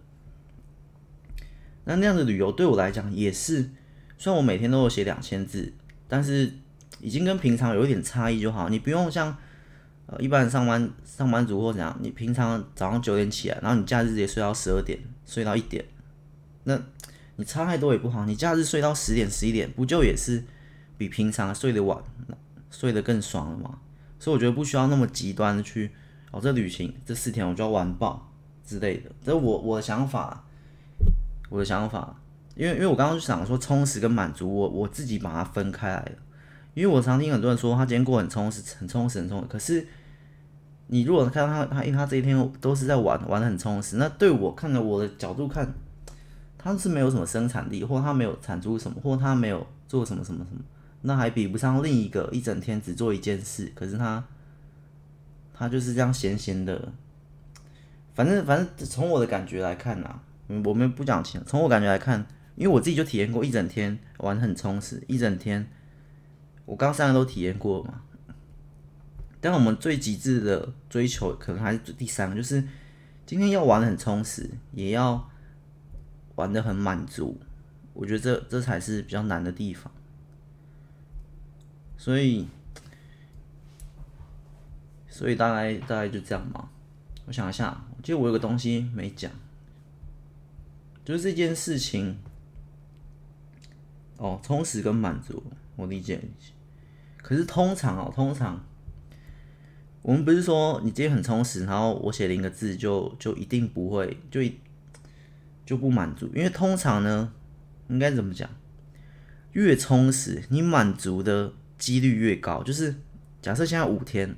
[1.84, 3.70] 那那样的旅游对我来讲也是，
[4.18, 5.72] 虽然我每天都有写两千字，
[6.08, 6.52] 但是
[7.00, 8.68] 已经跟平常有一点差异就好。
[8.68, 9.36] 你不用像。
[10.08, 15.84] 呃，一般上班上班族或怎样，你平常早上九点起来，然后你假日也睡到十二点，睡到一点，
[16.62, 16.80] 那
[17.34, 18.24] 你差太多也不好。
[18.24, 20.44] 你假日睡到十点十一点，不就也是
[20.96, 22.00] 比平常睡得晚，
[22.70, 23.80] 睡得更爽了吗？
[24.18, 25.90] 所以我觉得不需要那么极端的去，
[26.30, 28.30] 哦，这旅行这四天我就要玩爆
[28.64, 29.10] 之类的。
[29.24, 30.44] 这我我的想法，
[31.48, 32.16] 我的想法，
[32.54, 36.12] 因为因为我刚刚就想说充实跟满足，我我自己把它分开来了。
[36.74, 39.46] 因为我常听很多人说他今天过很充实，很充实，很充实。
[39.48, 39.86] 可是
[40.88, 43.96] 你如果看到他，他因为他这一天都是在玩，玩的很充实。
[43.96, 45.66] 那对我看的我的角度看，
[46.58, 50.60] 他是没有什么生产力，或他没有产出什么，或他没有做什么什么什么，
[51.02, 53.72] 那还比不上另一个一整天只做一件事。
[53.74, 54.24] 可是他，
[55.54, 56.92] 他就是这样闲闲的。
[58.14, 60.20] 反正反正从我的感觉来看呐，
[60.64, 61.42] 我们不讲钱。
[61.46, 65.68] 从我感觉来看，因为我自己就体验过一整天玩很充实，一整天。
[66.64, 68.02] 我刚三个都体验过嘛，
[69.40, 72.64] 但我们最极致的追求可能还是第三个，就是
[73.24, 75.30] 今天要玩的很充实，也要
[76.34, 77.38] 玩的很满足。
[77.92, 79.92] 我觉得这这才是比较难的地方。
[82.06, 82.46] 所以，
[85.08, 86.68] 所以大概大概就这样嘛。
[87.26, 89.28] 我想一下，我记得我有个东西没讲，
[91.04, 92.16] 就是这件事情。
[94.18, 95.42] 哦，充实跟满足，
[95.74, 96.20] 我理解。
[97.16, 98.64] 可是通常哦，通常
[100.02, 104.40] 我们不是说你今天很充实，然后我写零个字就就一定不会就
[105.64, 107.32] 就不满足，因为通常呢，
[107.88, 108.48] 应该怎么讲？
[109.50, 112.62] 越充实，你满足的几率越高。
[112.62, 112.94] 就是
[113.40, 114.36] 假设现在五天，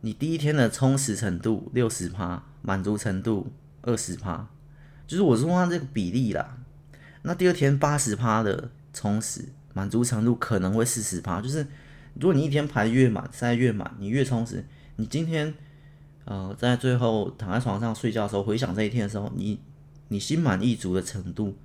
[0.00, 4.48] 你第一天的充实程度六十趴，满足程度二十趴，
[5.06, 6.58] 就是我说它这个比例啦。
[7.22, 9.48] 那第二天八十趴的充实。
[9.74, 11.66] 满足程度可能会四十趴，就是
[12.20, 14.62] 如果你一天排越满，塞越满，你越充实。
[14.96, 15.54] 你今天，
[16.26, 19.58] 呃，在最后躺在床上睡觉的时候，回想这一天的时候，你
[20.08, 21.56] 你心满意足的程度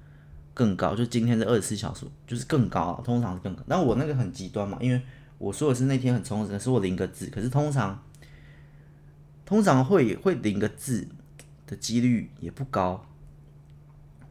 [0.58, 0.96] 更高。
[0.96, 3.64] 就今天是二十四小时，就是更高啊，通常是更高。
[3.68, 5.00] 但我那个很极端嘛，因为
[5.38, 7.28] 我说的是那天很充实，是我零个字。
[7.28, 8.04] 可是通常，
[9.46, 11.08] 通常会会零个字
[11.68, 13.06] 的几率也不高。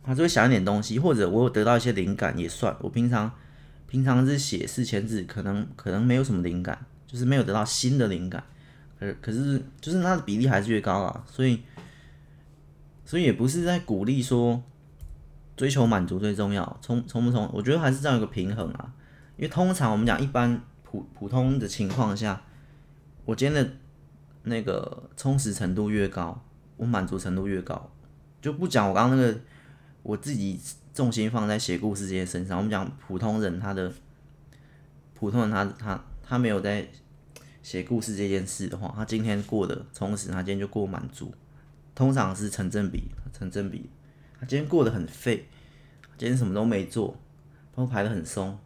[0.03, 2.77] 他就会想一点东西，或者我得到一些灵感也算。
[2.81, 3.31] 我平常。
[3.89, 8.43] 平常是写四千字，可能可能没有什么灵感，就是没有得到新的灵感，
[8.99, 11.63] 可可是就是它的比例还是越高啊，所以
[13.05, 14.61] 所以也不是在鼓励说
[15.57, 18.93] 追求满足最重要，充充不充，我觉得还是这样一个平衡啊，
[19.37, 22.43] 因为通常我们讲一般普普通的情况下，
[23.25, 23.71] 我今天的
[24.43, 26.45] 那个充实程度越高，
[26.77, 27.91] 我满足程度越高，
[28.41, 29.41] 就不讲我刚刚那个
[30.03, 30.61] 我自己。
[30.97, 32.57] 重心放在写故事这些身上。
[32.57, 33.93] 我们讲普通人，他的
[35.13, 36.89] 普通人他，他他他没有在
[37.63, 41.35] 写故事这件事的话，他今天过得充实，他今天就过满足，
[41.95, 43.91] 通常是成正比，成正比。
[44.39, 45.47] 他今天过得很废，
[46.19, 47.09] 今天什么都没做，
[47.75, 48.59] 包括排的很松。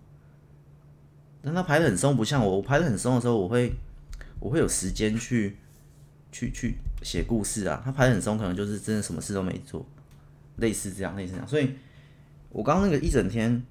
[1.43, 3.73] 但他排的很松，不像我，我排的很松的时候，我会
[4.39, 5.57] 我会有时间去
[6.33, 7.81] 去去写故事啊。
[7.85, 9.87] 他排的很松，可能就是真的什么事都没做，
[10.57, 11.71] 类似这样，类似这样，所以。
[12.53, 13.63] 我刚刚那个一整天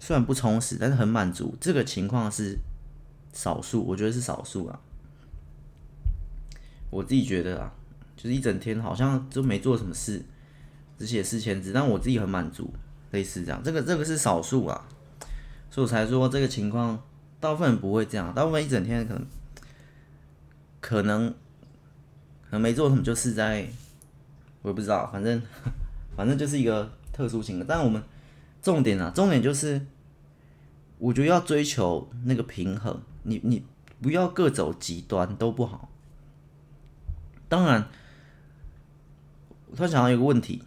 [0.00, 1.56] 虽然不充实，但是很满足。
[1.60, 2.58] 这个情况是
[3.32, 4.80] 少数，我觉得是少数啊。
[6.90, 7.72] 我自己觉得啊，
[8.16, 10.20] 就是一整天好像就没做什么事，
[10.98, 12.72] 只写四千字，但我自己很满足，
[13.10, 13.62] 类似这样。
[13.62, 14.86] 这个这个是少数啊，
[15.70, 17.02] 所以我才说这个情况
[17.40, 19.26] 大部分人不会这样，大部分一整天可能
[20.80, 23.68] 可能可能没做什么，就是在
[24.62, 25.42] 我也不知道，反正
[26.16, 27.66] 反正就是一个特殊情况。
[27.66, 28.02] 但我们。
[28.62, 29.86] 重点啊，重点就是，
[30.98, 33.64] 我觉得要追求那个平衡，你你
[34.02, 35.88] 不要各走极端都不好。
[37.48, 37.86] 当然，
[39.68, 40.64] 我突然想到一个问题，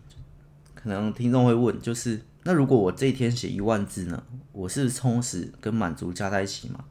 [0.81, 4.23] 可能听众会问，就是那如果我这一天写一万字呢？
[4.51, 6.85] 我是充实跟满足加在一起吗？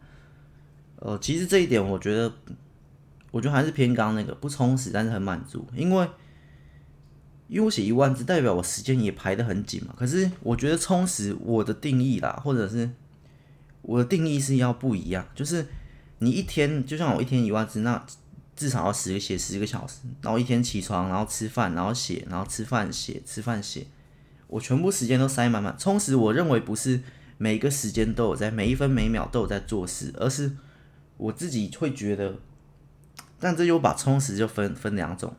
[0.97, 2.33] 呃，其实这一点我觉得，
[3.31, 6.09] 我觉得还是偏刚那个不充实，但是很满足，因为。
[7.51, 9.95] 因为我写一万字，代表我时间也排得很紧嘛。
[9.97, 12.91] 可是我觉得充实我的定义啦，或者是
[13.81, 15.27] 我的定义是要不一样。
[15.35, 15.65] 就是
[16.19, 18.05] 你一天，就像我一天一万字，那
[18.59, 23.87] 至少要十个写十个小时，然后一天起床，然后吃饭，然后写，然后吃饭写，吃饭写，
[24.49, 25.77] 我全部时间都塞满满。
[25.79, 27.01] 充实，我认为不是
[27.37, 30.57] 每个时间都有在，每一分每秒都有在做事，而是
[31.17, 32.35] 我自己会觉得。
[33.39, 35.33] 但这又把充实就分分两种。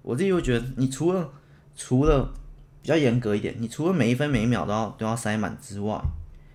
[0.00, 1.30] 我自己会觉得，你除了
[1.76, 2.32] 除了
[2.80, 6.00] 比较严格一点，你除了每一分每一秒都要都要塞满之外，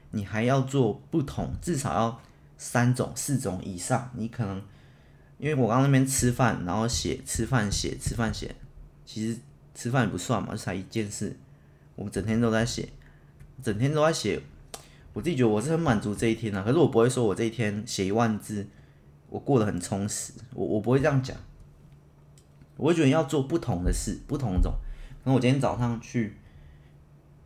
[0.09, 2.19] 你还要做不同，至少要
[2.57, 4.09] 三种、四种以上。
[4.15, 4.59] 你可能
[5.37, 8.55] 因为我刚那边吃饭，然后写吃饭写吃饭写，
[9.05, 9.39] 其实
[9.75, 11.35] 吃饭也不算嘛，就才一件事。
[11.95, 12.89] 我整天都在写，
[13.61, 14.41] 整天都在写。
[15.13, 18.67] 我自己觉得我是很满足这一天啊，可是我不会说我这一天写一万字，
[19.29, 20.33] 我过得很充实。
[20.53, 21.35] 我我不会这样讲。
[22.75, 24.73] 我会觉得要做不同的事，不同种。
[25.23, 26.37] 那我今天早上去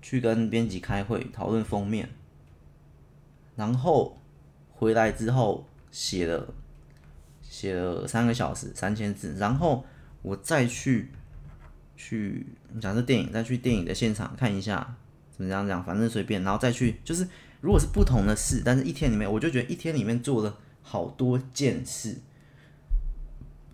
[0.02, 2.10] 去跟编辑开会讨论封面，
[3.56, 4.18] 然后
[4.74, 6.54] 回来之后写了
[7.52, 9.86] 写了三个小时三千字，然后
[10.22, 11.12] 我再去
[11.98, 12.48] 去
[12.80, 14.96] 讲这电影，再去电影的现场看一下
[15.36, 17.28] 怎么样讲，反正随便，然后再去就是
[17.60, 22.20] 如果是不同的事，但是一天里面我就觉得一天里面做了好多件事，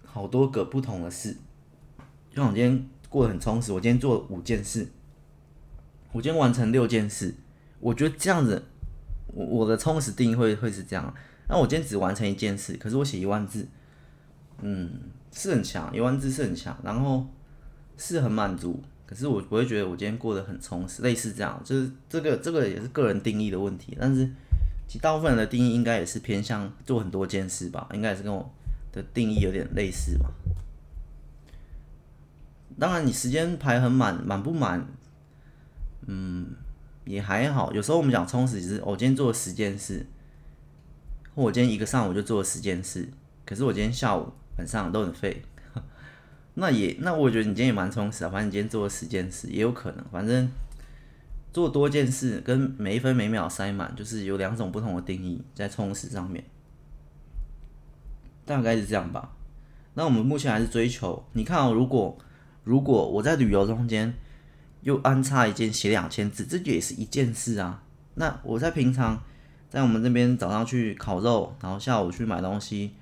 [0.04, 1.38] 好多个不同的事。
[2.32, 4.88] 就像我今天过得很充实，我今天做了五件事，
[6.12, 7.36] 我今天完成六件事，
[7.80, 8.66] 我觉得这样子，
[9.28, 11.14] 我我的充实定义会会是这样。
[11.50, 13.68] 那我今天只完成一件事，可是我写一万字，
[14.62, 14.92] 嗯，
[15.32, 17.26] 是很强，一万字是很强，然后
[17.98, 24.26] 是很满足，可是我不会觉得我今天过得很充实，类似这样，就是这个这个也是个人定义的问题，但是
[24.88, 28.50] 其实大部分人的定义应该也是偏向做很多件事吧，应该也是跟我
[28.92, 30.30] 的定义有点类似吧。
[32.80, 34.88] 当然，你时间排很满，满不满？
[36.06, 36.48] 嗯，
[37.06, 37.74] 也还好。
[37.74, 40.06] 有时候我们讲充实，只是我今天做了十件事，
[41.44, 43.08] 我今天一个上午就做了十件事，
[43.46, 45.44] 可是我今天下午晚上都很废。
[46.56, 48.30] 那也，那我觉得你今天也蛮充实啊。
[48.30, 50.04] 反正你今天做了十件事，也有可能。
[50.12, 50.50] 反正
[51.54, 56.44] 做多件事跟每一分每秒塞满，就是有两种不同的定义在充实上面。
[58.46, 59.36] 大概是这样吧。
[59.94, 62.18] 那我们目前还是追求，你看哦，如果。
[62.64, 64.14] 如果我在旅游中间
[64.82, 67.82] 又安插一件写两千字，这也是一件事啊。
[68.16, 69.24] 那我在平常
[69.70, 72.94] 在我们这边早上去烤肉，然后下午去买东西，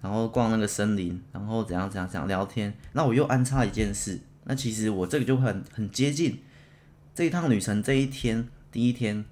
[0.00, 4.20] 然后逛那个森林，然后怎样怎样怎样聊天，那我又安插一件事。
[4.44, 6.42] 那其实我这个就很很接近
[7.14, 9.24] 这一趟旅程这一天第一天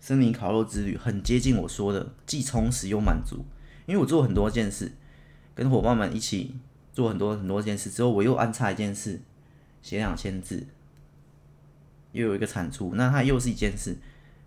[0.00, 3.44] 森林烤肉之旅，很接近我说的既充实又满足，
[3.86, 4.92] 因为我做很多件事，
[5.54, 6.56] 跟伙伴们一起。
[6.94, 9.18] 做很多很多件事之后，我又安插一件事，
[9.80, 10.66] 写两千字，
[12.12, 13.96] 又有一个产出，那它又是一件事，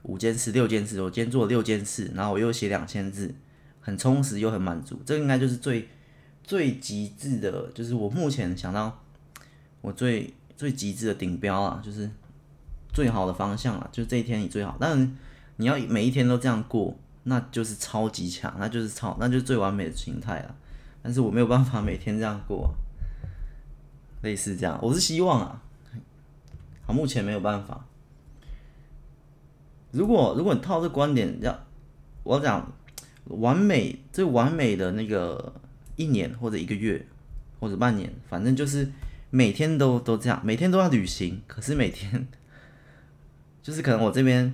[0.06, 3.34] 五件事、六件事，我今天做了六件事，然后我又写两千字，
[3.82, 5.90] 很充实又很满足，这应该就是最
[6.44, 9.04] 最极致的，就是我目前想到
[9.82, 12.08] 我最最极致的顶标啊，就是
[12.94, 15.18] 最好的方向啊，就是这一天你最好，当然
[15.58, 20.56] 你要每一天都这样过，那就是超级强，那就是超，那就是最完美的形态了。
[21.02, 22.76] 但是我没有办法每天这样过，
[24.22, 25.62] 类似这样，我是希望啊，
[26.86, 27.86] 好，目前没有办法。
[29.96, 31.58] 如果如果你套这观点，要
[32.24, 32.70] 我讲
[33.26, 35.54] 完美最完美的那个
[35.96, 37.08] 一年或者一个月
[37.62, 38.92] 或者半年，反正就是
[39.30, 41.42] 每天都都这样，每天都要旅行。
[41.48, 42.28] 可是每天
[43.64, 44.54] 就是可能我这边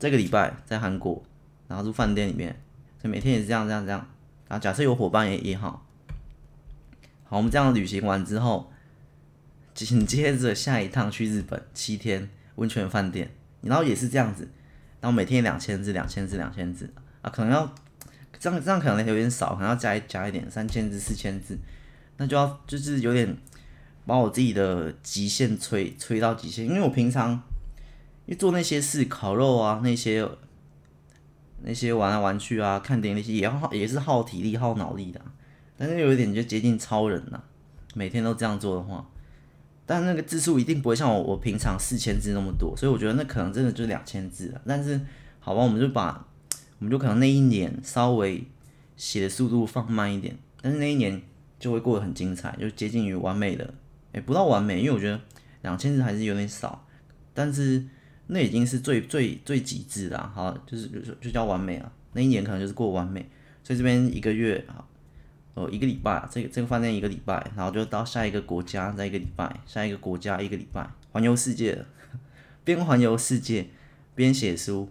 [0.00, 1.22] 这个礼拜在韩国，
[1.68, 2.60] 然后住饭店里面，
[3.00, 4.00] 所以每天也是这样这样这样。
[4.48, 5.86] 然后，假设有伙伴也也好，
[7.22, 8.72] 好，我们这样旅行完之后，
[9.72, 13.30] 紧接着下一趟去日本七天温泉饭店，
[13.66, 14.48] 然后也是这样子，
[15.00, 16.92] 然后每天两千字，两千字，两千字
[17.22, 17.74] 啊，可能要
[18.38, 21.58] 这样这样可能有点少，可能要加加一点，三千字四千字，
[22.16, 23.36] 那就要就是有点
[24.06, 27.42] 把我自己的极限吹吹到极限，因为我平常
[28.26, 30.28] 一做那些事，烤肉啊那些。
[31.66, 35.18] 那些玩来玩去啊，看电影那些也要耗，也是耗体力、耗脑力的，
[35.78, 37.42] 但是有一点就接近超人了。
[37.94, 39.08] 每天都这样做的话，
[39.86, 44.60] 但那个字数一定不会像我我平常四千字那么多，所以我觉得那可能真的就是两千字了。
[44.66, 45.00] 但是
[45.40, 46.26] 好吧，我们就把
[46.78, 48.44] 我们就可能那一年稍微
[48.96, 51.20] 写的速度放慢一点，但是那一年
[51.58, 53.74] 就会过得很精彩，就接近于完美的，
[54.12, 55.20] 诶，不到完美，因为我觉得
[55.60, 56.86] 两千字还是有点少，
[57.34, 57.84] 但是
[58.28, 61.92] 那已经是最最最极致了，好，就是就就叫完美了。
[62.14, 63.28] 那一年可能就是过完美，
[63.62, 64.84] 所以这边一个月啊。
[65.54, 71.84] 哦，一个礼拜，这个这个饭店一个礼拜，然后就到下一个国家，再一个礼拜，下一个国家一个礼拜，环游世界，
[72.64, 73.68] 边环游世界
[74.16, 74.88] 边写书，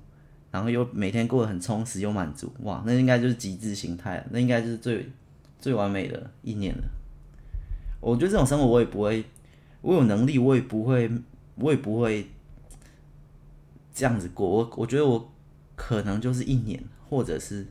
[0.52, 5.12] 然后又每天过得很充实又满足，哇，那应该就是极致形态，那应该就是最
[5.60, 6.84] 最完美的一年了。
[8.00, 9.26] 我觉得这种生活我也不会，
[9.82, 11.12] 我有能力我也不会，
[11.56, 12.30] 我也不会
[13.94, 14.48] 这样子过。
[14.50, 15.30] 我我觉得我
[15.76, 17.68] 可能就是一年，或者是。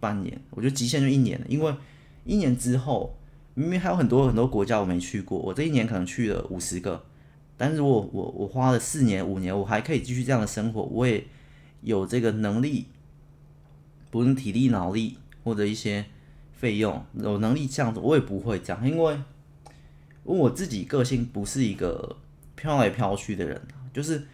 [0.00, 1.74] 半年，我觉得极限就一年了，因为
[2.24, 3.16] 一年之后
[3.54, 7.04] 明明还有很多很多国家我没去过，我这一年可能去了五十个，
[7.56, 11.24] 但是我我我花了四年五年，我还可以继续这样的生活，我也
[11.82, 12.86] 有这个能力，
[14.10, 16.04] 不论体力脑力或者一些
[16.52, 19.18] 费用，有能力这样子，我也不会这样，因为
[20.24, 22.16] 我自己个性不是一个
[22.54, 23.60] 飘来飘去的人，
[23.92, 24.26] 就是。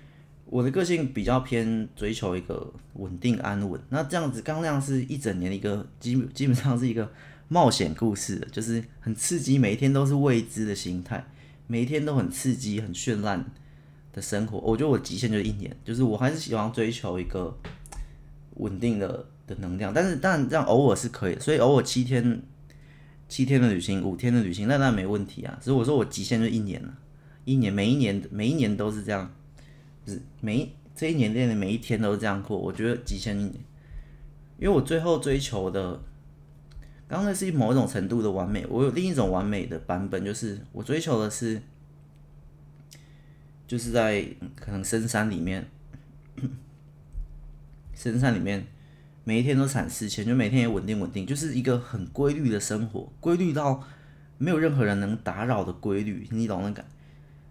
[0.51, 7.11] 我的个性比较偏追求一个稳定安稳，那这样子刚那样是一整年的一个基基本上是一个
[7.49, 11.23] 冒险故事的，就是很刺激，每一天都是未知的心态，
[11.67, 13.45] 每一天都很刺激、很绚烂
[14.13, 14.59] 的生活。
[14.59, 17.55] 我觉得我极限就是一年，就是我还是喜欢追求一个
[18.55, 22.41] 稳定的的能量，但是但这样偶尔是可以，所以偶尔七天
[23.29, 25.59] 七天的旅行、五天的旅行，那那没问题啊。
[25.61, 26.95] 所以我说我极限就一年了，
[27.45, 29.31] 一年每一年每一年都是这样。
[30.09, 33.55] 是每这一年练的每一天都是这样过，我觉得极限一年，
[34.59, 36.01] 因为我最后追求的，
[37.07, 41.63] 刚才是某一种程度的完美，我有另一种完美的版本，就是我追求的是，
[43.67, 45.69] 就是在可能深山里面，
[47.95, 48.67] 深山里面
[49.23, 53.85] 每一天都产四千，就每天也稳定稳定，就是一个很规律的生活，规律到
[54.39, 56.85] 没有任何人能打扰的规律，你懂那感？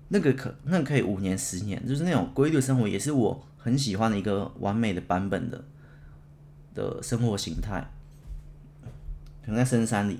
[0.09, 5.63] 那个可那可以五年十年，就是那种规律生活，也是我很喜欢的一个完美的版本的
[6.73, 7.85] 的生活形态。
[9.41, 10.19] 可能在深山里，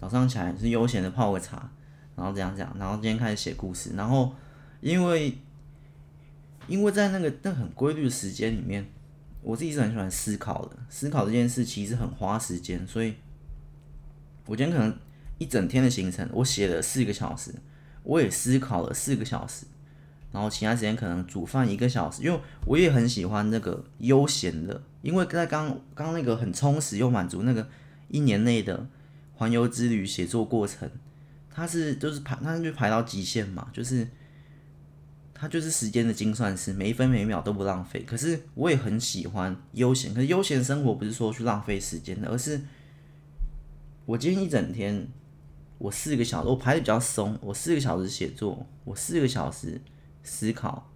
[0.00, 1.70] 早上起来是悠闲的泡个茶，
[2.16, 3.92] 然后这样这样，然后今天开始写故事。
[3.96, 4.34] 然后
[4.80, 5.36] 因为
[6.68, 8.86] 因为在那个那很规律的时间里面，
[9.42, 10.76] 我自己是很喜欢思考的。
[10.88, 13.14] 思考这件事其实很花时间，所以
[14.46, 14.96] 我今天可能
[15.38, 17.52] 一整天的行程，我写了四个小时。
[18.04, 19.64] 我也思考了四个小时，
[20.32, 27.68] 然后其他时间可能煮饭一个小时，因为我也很喜欢那个悠闲的，因为在刚刚那个很充实又满足那个
[28.08, 28.86] 一年内的
[29.34, 30.90] 环游之旅写作过程，
[31.50, 34.08] 它是就是排，它就排到极限嘛，就是
[35.32, 38.02] 它就是时间的精算师，每一分每秒都不浪费。
[38.02, 42.60] 可是我也很喜欢悠闲，可是悠闲生活不是说去浪费时间的，而是
[44.06, 45.06] 我今天一整天。
[45.82, 47.36] 我四个小时，我排的比较松。
[47.40, 49.80] 我四个小时写作，我四个小时
[50.22, 50.88] 思考，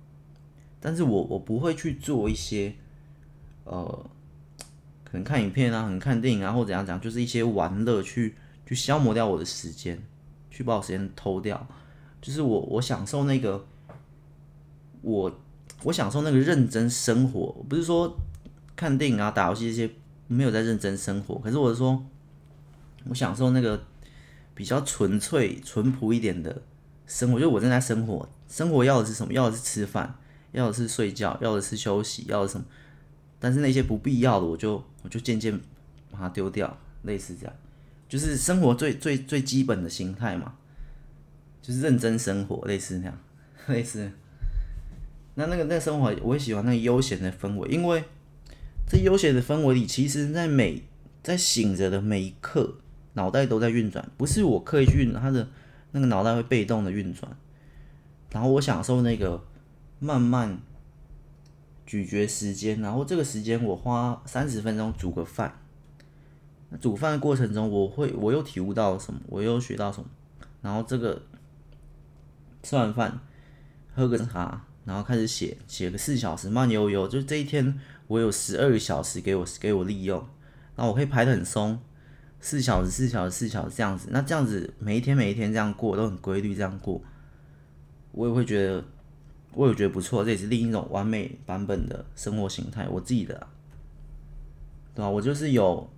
[0.79, 2.73] 但是我我不会去做一些，
[3.65, 4.07] 呃，
[5.03, 10.01] 可能看影片啊，可能看电影啊，或者怎样讲，就是一些玩乐去去消磨掉我的时间，
[10.53, 11.67] 去把我时间偷掉。
[12.23, 13.67] 就是我我享受那个，
[15.03, 15.41] 我
[15.83, 18.17] 我享受那个认真生活，不是说
[18.77, 19.91] 看电影啊、打游戏这些
[20.29, 22.07] 没有在认真生活，可是我是说，
[23.09, 23.83] 我享受那个。
[24.57, 26.63] 比较纯粹、淳朴一点的
[27.07, 28.29] 生活，就我正在生活。
[28.49, 29.33] 生活要的是什么？
[29.33, 30.19] 要的是吃饭，
[30.53, 32.65] 要的是睡觉，要的是休息，要的什么？
[33.39, 35.61] 但是那些不必要的，我就我就渐渐
[36.11, 36.77] 把它丢掉。
[37.03, 37.55] 类似这样，
[38.09, 40.55] 就是生活最最最基本的心态嘛，
[41.63, 43.19] 就是认真生活，类似那样，
[43.69, 44.11] 类似。
[45.35, 48.03] 那那个那生活，我也喜欢那个悠闲的氛围，因为
[48.89, 50.83] 这悠闲的氛围里，其实在每
[51.23, 52.79] 在醒着的每一刻。
[53.17, 55.49] 脑袋都在运转，不是我刻意去运，他的
[55.93, 57.35] 那个脑袋会被动的运转，
[58.31, 59.43] 然后我享受那个
[59.99, 60.59] 慢慢
[61.87, 65.59] 咀嚼时间，然后这个时间我花三十分钟煮个饭，
[66.79, 70.07] 煮饭的过程中我会我又体悟到什么，我又学到什么，
[70.61, 71.23] 然后这个
[72.63, 73.19] 吃完饭
[73.95, 80.19] 喝个茶，然后开始写写个四小时慢悠悠，就这一天我有十二个小时给我给我利用，
[80.77, 81.81] 然后我可以排的很松。
[82.41, 87.01] 四小时，四小时，四小时这样子，那这样子每一天每一天这样过都很规律，这样过，
[88.13, 88.85] 我也会觉得，
[89.53, 93.47] 我也觉得不错，这也是另一种完美版本的生活形态，我自己的，
[94.95, 95.09] 对吧？
[95.09, 95.91] 我就是有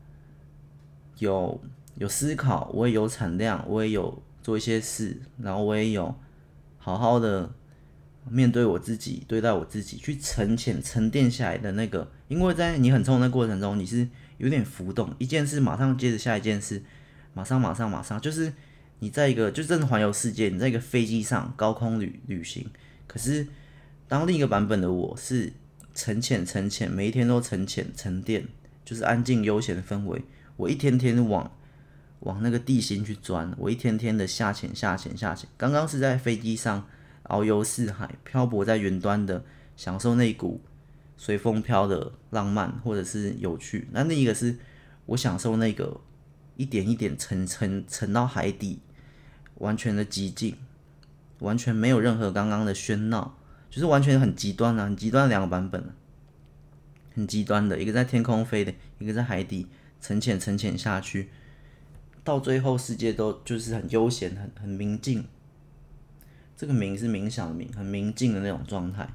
[1.18, 1.60] 有
[1.96, 6.14] 有思考，我也有产量，我也有做一些事，然后我也有
[6.78, 7.50] 好好的
[8.30, 12.10] 面对我自己，对待我自己，去沉潜、沉淀下来的那个。
[12.28, 14.08] 因为在你很冲的过程中，你是
[14.38, 16.82] 有点浮动，一件事马上接着下一件事，
[17.34, 18.52] 马上、马上、马上，就是
[19.00, 22.68] 你在一个就真的环游世界，你在一个飞机上高空旅旅行。
[23.06, 23.46] 可是
[24.08, 25.52] 当另一个版本的我是
[25.94, 28.46] 沉潜、沉潜，每一天都沉潜、沉淀，
[28.84, 30.22] 就是安静悠闲的氛围。
[30.56, 31.50] 我一天天往
[32.20, 35.48] 往那个地心去钻，我一天天的下潜、下潜、下潜。
[35.56, 36.86] 刚刚是在飞机上
[37.24, 39.44] 遨游四海，漂泊在云端的，
[39.76, 40.60] 享受那股
[41.18, 43.88] 随风飘的浪漫或者是有趣。
[43.92, 44.56] 那另一个是
[45.04, 46.00] 我享受那个
[46.56, 48.78] 一点一点沉沉沉到海底，
[49.56, 50.56] 完全的寂静，
[51.40, 53.36] 完全没有任何刚刚的喧闹，
[53.68, 55.92] 就是完全很极端啊，很极端的两个版本，
[57.14, 59.66] 很极端的，一个在天空飞的，一个在海底。
[60.00, 61.28] 沉潜沉潜下去，
[62.22, 65.26] 到最后世界都就是很悠闲、很很宁静。
[66.56, 69.08] 这个冥是冥想的冥，很宁静的那种状态。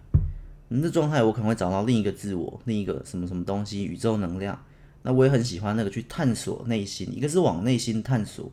[0.76, 4.60] 你的状态，我可能会找到另一个自我，另一个什么什么东西，宇宙能量。
[5.04, 8.52] 那我也很喜欢那个去探索内心，一个是往内心探索，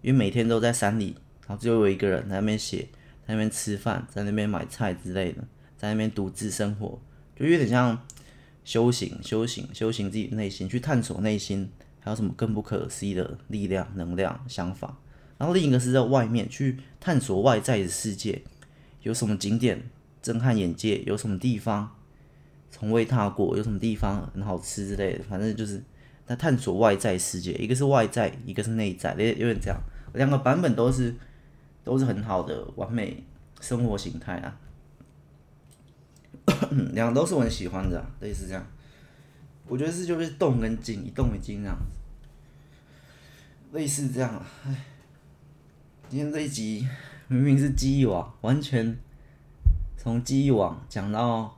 [0.00, 1.14] 因为每天都在山里，
[1.46, 2.88] 然后只有我一个人在那边写，
[3.26, 5.44] 在那边吃饭，在那边买菜之类的，
[5.76, 6.98] 在那边独自生活，
[7.38, 8.00] 就有点像。
[8.64, 11.70] 修行，修行，修行自己的内心，去探索内心
[12.00, 14.96] 还有什么更不可思议的力量、能量、想法。
[15.36, 18.40] 然后另一个是在外面去探索外在的世界，
[19.02, 19.82] 有什么景点
[20.24, 21.94] 震撼眼界，有什么地方
[22.70, 25.24] 从未踏过，有什么地方很好吃之类的。
[25.24, 25.84] 反正就是
[26.24, 29.78] 在探索外在世界，一个是外在，一个是内在，有有点这样。
[30.14, 31.14] 两个版本都是
[31.84, 33.22] 都是很好的完美
[33.60, 34.58] 生活形态啊。
[36.94, 38.66] 两个都是我很喜欢的，类似这样。
[39.68, 41.76] 我觉得是就是动跟静，一动一静这样，
[43.72, 44.42] 类似这样。
[44.64, 44.84] 唉，
[46.08, 46.88] 今天这一集
[47.28, 48.96] 明明是记忆网，完全
[50.04, 51.56] 从记忆网讲到，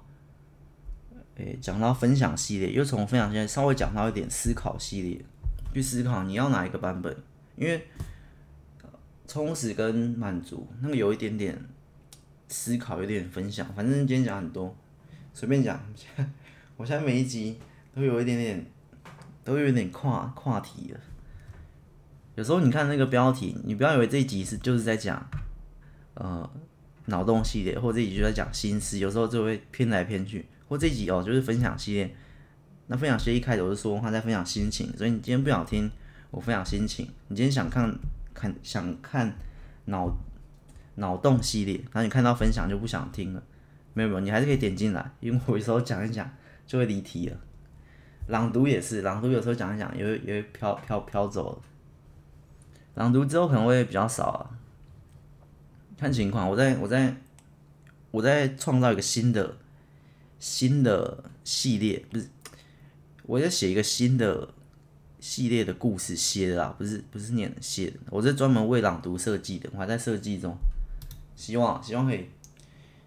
[1.35, 5.21] 诶，讲到分享系列，又从分享系列稍微讲到一点思考系列，
[5.75, 7.17] 去思考你要哪一个版本，
[7.57, 7.85] 因为
[9.27, 11.61] 充实跟满足那个有一点点。
[12.49, 14.73] 思考有点分享，反正今天讲很多，
[15.35, 15.81] 随便讲。
[16.79, 17.59] 我现在每一集
[17.93, 18.65] 都有一点点，
[19.43, 21.01] 都有一点跨跨题了。
[22.37, 25.29] 有时候你看那个标题，你不要以为这一集是就是在讲，
[26.15, 26.49] 呃，
[27.07, 30.47] 脑洞系列，或这集就在讲心思，有时候就会偏来偏去。
[30.69, 32.15] 或这一集哦，就是分享系列。
[32.87, 35.91] 那分享系列一开始我就说他在分享心情，所以你今天不想听
[36.31, 37.93] 我分享心情，你今天想看
[38.33, 39.37] 看想看
[39.87, 40.17] 脑。
[40.99, 43.43] 脑洞系列，然后你看到分享就不想听了，
[43.93, 46.27] 没有没有，你还是可以点进来，因为我有时候讲一讲
[46.67, 47.37] 就会离题了。
[48.29, 51.63] 朗读也是，朗读有时候讲一讲也会也会飘飘飘走了。
[52.95, 54.56] 朗读之后可能会比较少啊，
[55.99, 56.49] 看情况。
[56.49, 57.17] 我在我在
[58.11, 59.57] 我在创造一个新的
[60.39, 62.29] 新的系列，不是，
[63.25, 64.49] 我在写一个新的
[65.21, 70.57] 系列的故事写的啦，不是不是念的写的，我是专门为朗读设计的，我还在设计中。
[71.35, 72.27] 希望希望可以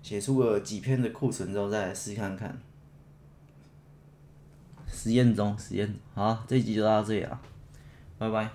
[0.03, 2.59] 写出个几篇的库存之后再来试看看。
[4.91, 5.95] 实验中，实验。
[6.13, 7.39] 好，这一集就到这里了，
[8.17, 8.49] 拜拜。